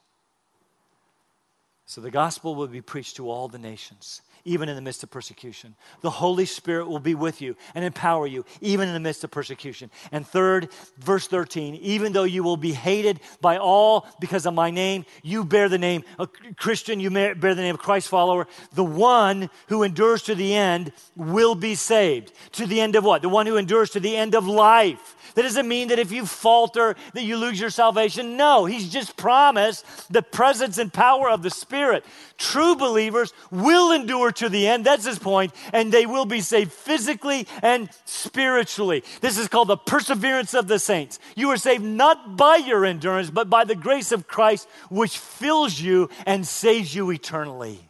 So 1.84 2.00
the 2.00 2.10
gospel 2.10 2.54
will 2.54 2.68
be 2.68 2.80
preached 2.80 3.16
to 3.16 3.28
all 3.28 3.48
the 3.48 3.58
nations 3.58 4.22
even 4.44 4.68
in 4.68 4.76
the 4.76 4.82
midst 4.82 5.02
of 5.02 5.10
persecution. 5.10 5.74
The 6.00 6.10
Holy 6.10 6.46
Spirit 6.46 6.88
will 6.88 7.00
be 7.00 7.14
with 7.14 7.40
you 7.40 7.56
and 7.74 7.84
empower 7.84 8.26
you, 8.26 8.44
even 8.60 8.88
in 8.88 8.94
the 8.94 9.00
midst 9.00 9.24
of 9.24 9.30
persecution. 9.30 9.90
And 10.12 10.26
third, 10.26 10.68
verse 10.98 11.26
13, 11.26 11.76
even 11.76 12.12
though 12.12 12.24
you 12.24 12.42
will 12.42 12.56
be 12.56 12.72
hated 12.72 13.20
by 13.40 13.58
all 13.58 14.06
because 14.20 14.46
of 14.46 14.54
my 14.54 14.70
name, 14.70 15.04
you 15.22 15.44
bear 15.44 15.68
the 15.68 15.78
name, 15.78 16.04
a 16.18 16.26
Christian, 16.56 17.00
you 17.00 17.10
bear 17.10 17.54
the 17.54 17.62
name 17.62 17.74
of 17.74 17.80
Christ 17.80 18.08
follower. 18.08 18.46
The 18.72 18.84
one 18.84 19.50
who 19.68 19.82
endures 19.82 20.22
to 20.24 20.34
the 20.34 20.54
end 20.54 20.92
will 21.16 21.54
be 21.54 21.74
saved. 21.74 22.32
To 22.52 22.66
the 22.66 22.80
end 22.80 22.96
of 22.96 23.04
what? 23.04 23.22
The 23.22 23.28
one 23.28 23.46
who 23.46 23.56
endures 23.56 23.90
to 23.90 24.00
the 24.00 24.16
end 24.16 24.34
of 24.34 24.46
life. 24.46 25.16
That 25.34 25.42
doesn't 25.42 25.68
mean 25.68 25.88
that 25.88 25.98
if 25.98 26.10
you 26.10 26.26
falter 26.26 26.96
that 27.14 27.22
you 27.22 27.36
lose 27.36 27.60
your 27.60 27.70
salvation. 27.70 28.36
No, 28.36 28.64
he's 28.64 28.90
just 28.90 29.16
promised 29.16 30.12
the 30.12 30.22
presence 30.22 30.78
and 30.78 30.92
power 30.92 31.30
of 31.30 31.42
the 31.42 31.50
Spirit. 31.50 32.04
True 32.36 32.74
believers 32.74 33.32
will 33.50 33.92
endure 33.92 34.29
to 34.32 34.48
the 34.48 34.66
end. 34.66 34.84
That's 34.84 35.04
his 35.04 35.18
point, 35.18 35.52
and 35.72 35.92
they 35.92 36.06
will 36.06 36.26
be 36.26 36.40
saved 36.40 36.72
physically 36.72 37.46
and 37.62 37.88
spiritually. 38.04 39.04
This 39.20 39.38
is 39.38 39.48
called 39.48 39.68
the 39.68 39.76
perseverance 39.76 40.54
of 40.54 40.68
the 40.68 40.78
saints. 40.78 41.18
You 41.36 41.50
are 41.50 41.56
saved 41.56 41.84
not 41.84 42.36
by 42.36 42.56
your 42.56 42.84
endurance, 42.84 43.30
but 43.30 43.50
by 43.50 43.64
the 43.64 43.74
grace 43.74 44.12
of 44.12 44.26
Christ, 44.26 44.68
which 44.90 45.18
fills 45.18 45.80
you 45.80 46.10
and 46.26 46.46
saves 46.46 46.94
you 46.94 47.10
eternally. 47.10 47.80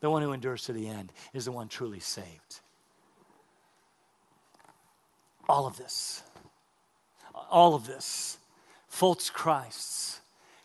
The 0.00 0.10
one 0.10 0.22
who 0.22 0.32
endures 0.32 0.64
to 0.64 0.72
the 0.72 0.88
end 0.88 1.12
is 1.32 1.44
the 1.44 1.52
one 1.52 1.68
truly 1.68 2.00
saved. 2.00 2.60
All 5.48 5.66
of 5.66 5.76
this 5.76 6.22
all 7.52 7.74
of 7.74 7.86
this 7.86 8.38
false 8.88 9.30
Christs, 9.30 10.20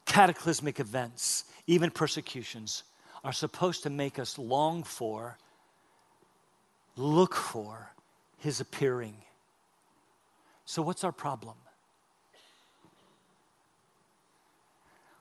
cataclysmic 0.05 0.80
events, 0.80 1.45
even 1.68 1.91
persecutions 1.91 2.84
are 3.24 3.34
supposed 3.34 3.84
to 3.84 3.89
make 3.89 4.20
us 4.20 4.38
long 4.38 4.84
for, 4.84 5.38
look 6.95 7.36
for 7.36 7.91
his 8.38 8.59
appearing. 8.59 9.15
So, 10.65 10.82
what's 10.82 11.03
our 11.03 11.11
problem? 11.11 11.55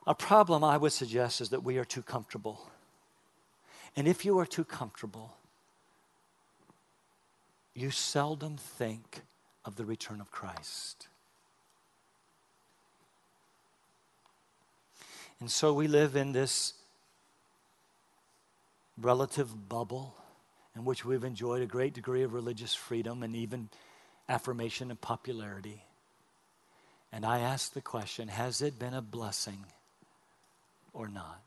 Our 0.06 0.14
problem, 0.14 0.62
I 0.62 0.76
would 0.76 0.92
suggest, 0.92 1.40
is 1.40 1.48
that 1.50 1.64
we 1.64 1.78
are 1.78 1.84
too 1.84 2.02
comfortable. 2.02 2.70
And 3.96 4.06
if 4.06 4.24
you 4.24 4.38
are 4.38 4.46
too 4.46 4.64
comfortable, 4.64 5.36
you 7.74 7.90
seldom 7.90 8.56
think 8.56 9.22
of 9.64 9.76
the 9.76 9.84
return 9.84 10.20
of 10.20 10.30
Christ. 10.30 11.08
And 15.40 15.50
so 15.50 15.74
we 15.74 15.86
live 15.86 16.16
in 16.16 16.32
this 16.32 16.74
relative 18.98 19.68
bubble 19.68 20.16
in 20.74 20.84
which 20.84 21.04
we've 21.04 21.24
enjoyed 21.24 21.62
a 21.62 21.66
great 21.66 21.94
degree 21.94 22.22
of 22.22 22.34
religious 22.34 22.74
freedom 22.74 23.22
and 23.22 23.34
even 23.34 23.68
affirmation 24.28 24.90
and 24.90 25.00
popularity. 25.00 25.82
And 27.12 27.24
I 27.24 27.40
ask 27.40 27.72
the 27.72 27.80
question 27.80 28.28
has 28.28 28.60
it 28.60 28.78
been 28.78 28.94
a 28.94 29.02
blessing 29.02 29.64
or 30.92 31.08
not? 31.08 31.40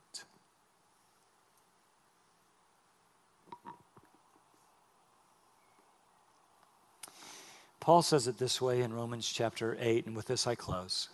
Paul 7.80 8.02
says 8.02 8.28
it 8.28 8.38
this 8.38 8.62
way 8.62 8.82
in 8.82 8.94
Romans 8.94 9.28
chapter 9.28 9.76
8, 9.80 10.06
and 10.06 10.16
with 10.16 10.28
this 10.28 10.46
I 10.46 10.54
close. 10.54 11.08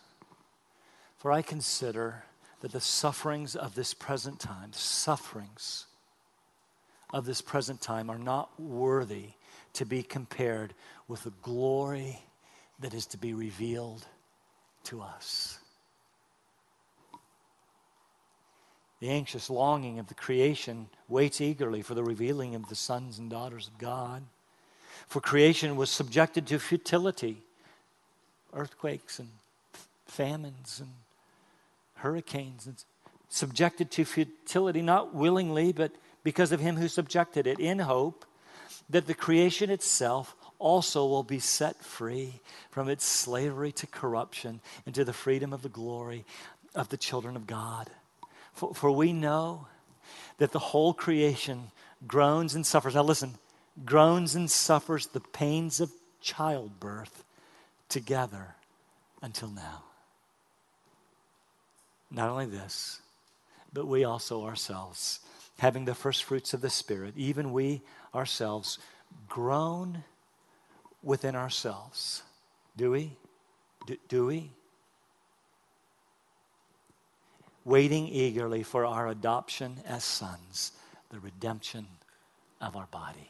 For 1.18 1.32
I 1.32 1.42
consider 1.42 2.24
that 2.62 2.72
the 2.72 2.82
sufferings 2.82 3.56
of 3.56 3.76
this 3.76 3.94
present 3.94 4.40
time, 4.40 4.74
sufferings 4.74 5.86
of 7.14 7.26
this 7.26 7.42
present 7.42 7.82
time, 7.82 8.10
are 8.10 8.18
not 8.18 8.60
worthy 8.60 9.30
to 9.74 9.86
be 9.86 10.04
compared 10.04 10.74
with 11.08 11.24
the 11.24 11.34
glory 11.42 12.22
that 12.80 12.94
is 12.94 13.06
to 13.08 13.18
be 13.18 13.34
revealed 13.34 14.06
to 14.86 15.02
us. 15.02 15.60
The 19.00 19.10
anxious 19.10 19.50
longing 19.50 20.00
of 20.00 20.08
the 20.08 20.14
creation 20.14 20.88
waits 21.08 21.42
eagerly 21.42 21.82
for 21.82 21.94
the 21.94 22.04
revealing 22.04 22.56
of 22.56 22.70
the 22.70 22.76
sons 22.76 23.20
and 23.20 23.30
daughters 23.30 23.68
of 23.68 23.78
God. 23.78 24.24
For 25.08 25.20
creation 25.20 25.76
was 25.76 25.92
subjected 25.92 26.48
to 26.48 26.60
futility, 26.60 27.44
earthquakes 28.54 29.20
and 29.20 29.30
famines 30.08 30.80
and 30.80 30.92
hurricanes 31.96 32.66
and 32.66 32.84
subjected 33.30 33.92
to 33.92 34.06
futility, 34.06 34.82
not 34.82 35.14
willingly, 35.14 35.74
but 35.74 35.92
because 36.26 36.52
of 36.52 36.60
him 36.60 36.76
who 36.76 36.88
subjected 36.88 37.46
it, 37.46 37.60
in 37.60 37.78
hope 37.78 38.26
that 38.90 39.06
the 39.06 39.14
creation 39.14 39.70
itself 39.70 40.36
also 40.58 41.06
will 41.06 41.22
be 41.22 41.38
set 41.38 41.84
free 41.84 42.42
from 42.72 42.90
its 42.90 43.06
slavery 43.06 43.72
to 43.72 43.86
corruption 43.86 44.60
into 44.88 45.06
the 45.06 45.14
freedom 45.14 45.54
of 45.54 45.62
the 45.62 45.70
glory 45.70 46.26
of 46.74 46.90
the 46.90 46.98
children 46.98 47.36
of 47.36 47.46
God. 47.46 47.92
For, 48.54 48.74
for 48.74 48.90
we 48.90 49.14
know 49.14 49.68
that 50.40 50.52
the 50.52 50.60
whole 50.60 50.96
creation 50.96 51.70
groans 52.08 52.56
and 52.56 52.66
suffers. 52.66 52.96
Now, 52.96 53.04
listen, 53.04 53.36
groans 53.86 54.34
and 54.34 54.50
suffers 54.50 55.06
the 55.06 55.20
pains 55.20 55.80
of 55.80 55.92
childbirth 56.22 57.24
together 57.88 58.56
until 59.22 59.50
now. 59.50 59.84
Not 62.10 62.30
only 62.30 62.48
this, 62.48 63.00
but 63.72 63.86
we 63.86 64.06
also 64.06 64.46
ourselves, 64.46 65.20
having 65.60 65.86
the 65.86 65.96
first 65.96 66.24
fruits 66.24 66.54
of 66.54 66.62
the 66.62 66.70
Spirit, 66.70 67.14
even 67.16 67.52
we 67.52 67.82
ourselves, 68.14 68.78
groan 69.28 70.04
within 71.02 71.36
ourselves. 71.36 72.24
Do 72.76 72.92
we? 72.92 73.14
Do, 73.86 73.98
do 74.10 74.26
we? 74.26 74.52
Waiting 77.64 78.08
eagerly 78.08 78.64
for 78.64 78.86
our 78.86 79.08
adoption 79.08 79.78
as 79.88 80.04
sons, 80.04 80.74
the 81.10 81.20
redemption 81.20 81.88
of 82.62 82.76
our 82.76 82.88
body. 82.92 83.30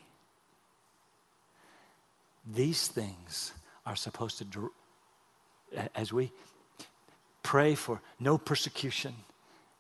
These 2.54 2.88
things 2.88 3.54
are 3.86 3.96
supposed 3.96 4.40
to, 4.40 4.72
as 5.96 6.12
we 6.12 6.32
pray 7.44 7.76
for 7.76 8.02
no 8.20 8.38
persecution. 8.38 9.14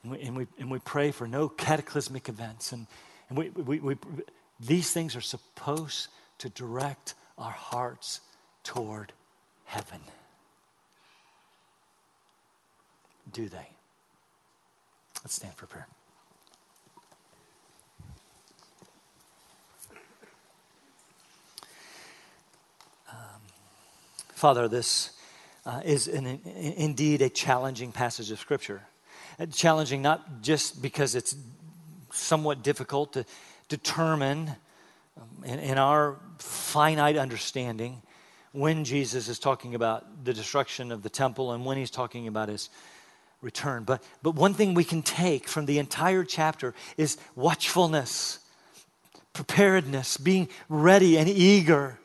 And 0.06 0.12
we, 0.12 0.22
and 0.22 0.38
we, 0.38 0.48
and 0.60 0.70
we 0.70 0.78
pray 0.78 1.10
for 1.10 1.28
no 1.28 1.50
cataclysmic 1.50 2.30
events. 2.30 2.72
And, 2.72 2.86
and 3.28 3.38
we, 3.40 3.50
we, 3.50 3.80
we, 3.80 3.96
these 4.60 4.92
things 4.92 5.16
are 5.16 5.22
supposed 5.22 6.10
to 6.38 6.50
direct 6.50 7.16
our 7.40 7.52
hearts 7.52 8.22
toward 8.64 9.14
heaven. 9.64 10.00
Do 13.34 13.50
they? 13.50 13.68
Let's 15.24 15.34
stand 15.34 15.56
for 15.56 15.66
prayer. 15.66 15.88
Um, 23.12 23.42
Father, 24.36 24.68
this 24.68 25.14
uh, 25.66 25.82
is 25.84 26.08
an, 26.08 26.28
indeed 26.46 27.24
a 27.24 27.30
challenging 27.30 27.92
passage 27.92 28.30
of 28.30 28.40
Scripture. 28.40 28.84
Challenging 29.52 30.02
not 30.02 30.42
just 30.42 30.82
because 30.82 31.16
it's 31.16 31.36
somewhat 32.12 32.64
difficult 32.64 33.14
to 33.14 33.26
determine 33.68 34.56
um, 35.18 35.44
in, 35.44 35.60
in 35.60 35.78
our 35.78 36.18
finite 36.40 37.18
understanding 37.18 38.02
when 38.54 38.86
Jesus 38.86 39.28
is 39.28 39.38
talking 39.38 39.76
about 39.76 40.24
the 40.24 40.34
destruction 40.34 40.92
of 40.92 41.04
the 41.04 41.10
temple 41.10 41.52
and 41.52 41.66
when 41.66 41.78
he's 41.78 41.92
talking 41.92 42.28
about 42.28 42.48
his 42.48 42.70
return. 43.42 43.84
But, 43.84 44.02
but 44.24 44.36
one 44.36 44.54
thing 44.54 44.74
we 44.74 44.86
can 44.86 45.02
take 45.02 45.48
from 45.48 45.66
the 45.66 45.80
entire 45.80 46.24
chapter 46.24 46.74
is 46.96 47.18
watchfulness, 47.36 48.40
preparedness, 49.34 50.16
being 50.16 50.48
ready 50.70 51.18
and 51.18 51.28
eager 51.28 52.00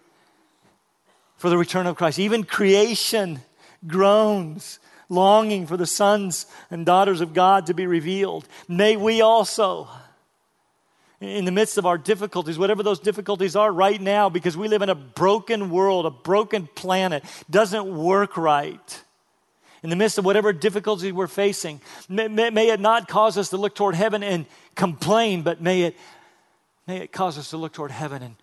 for 1.36 1.48
the 1.48 1.56
return 1.56 1.86
of 1.86 1.96
Christ. 1.96 2.18
Even 2.18 2.42
creation 2.42 3.40
groans, 3.86 4.80
longing 5.10 5.66
for 5.66 5.76
the 5.76 5.86
sons 5.86 6.46
and 6.70 6.86
daughters 6.86 7.20
of 7.20 7.34
God 7.34 7.66
to 7.66 7.74
be 7.74 7.86
revealed. 7.86 8.48
May 8.66 8.96
we 8.96 9.20
also, 9.20 9.88
in 11.20 11.44
the 11.44 11.52
midst 11.52 11.76
of 11.76 11.84
our 11.84 11.98
difficulties, 11.98 12.58
whatever 12.58 12.82
those 12.82 13.00
difficulties 13.00 13.56
are 13.56 13.70
right 13.70 14.00
now, 14.00 14.30
because 14.30 14.56
we 14.56 14.68
live 14.68 14.80
in 14.80 14.88
a 14.88 14.94
broken 14.94 15.68
world, 15.68 16.06
a 16.06 16.10
broken 16.10 16.66
planet, 16.74 17.24
doesn't 17.50 17.86
work 17.86 18.38
right. 18.38 19.02
in 19.82 19.90
the 19.90 19.96
midst 19.96 20.18
of 20.18 20.24
whatever 20.24 20.52
difficulty 20.52 21.12
we're 21.12 21.26
facing. 21.26 21.80
May, 22.08 22.28
may, 22.28 22.50
may, 22.50 22.70
it 22.70 22.80
not 22.80 23.08
cause 23.08 23.38
us 23.38 23.50
to 23.50 23.56
look 23.56 23.74
toward 23.74 23.94
heaven 23.94 24.22
and 24.22 24.46
complain, 24.74 25.42
but 25.42 25.60
may 25.60 25.82
it, 25.82 25.96
may 26.86 26.98
it 26.98 27.12
cause 27.12 27.38
us 27.38 27.50
to 27.50 27.56
look 27.56 27.72
toward 27.72 27.90
heaven 27.90 28.22
and, 28.22 28.36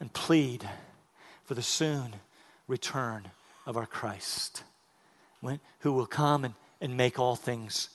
and 0.00 0.12
plead 0.12 0.68
for 1.44 1.54
the 1.54 1.62
soon 1.62 2.14
return 2.68 3.28
of 3.66 3.76
our 3.76 3.86
Christ, 3.86 4.62
who 5.80 5.92
will 5.92 6.06
come 6.06 6.44
and, 6.44 6.54
and 6.80 6.96
make 6.96 7.18
all 7.18 7.36
things 7.36 7.88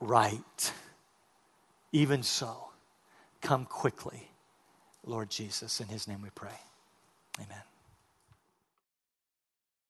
right. 0.00 0.72
Even 1.92 2.22
so, 2.22 2.68
come 3.40 3.64
quickly, 3.64 4.28
Lord 5.04 5.30
Jesus. 5.30 5.80
In 5.80 5.88
his 5.88 6.08
name 6.08 6.22
we 6.22 6.30
pray. 6.34 6.58
Amen. 7.38 7.62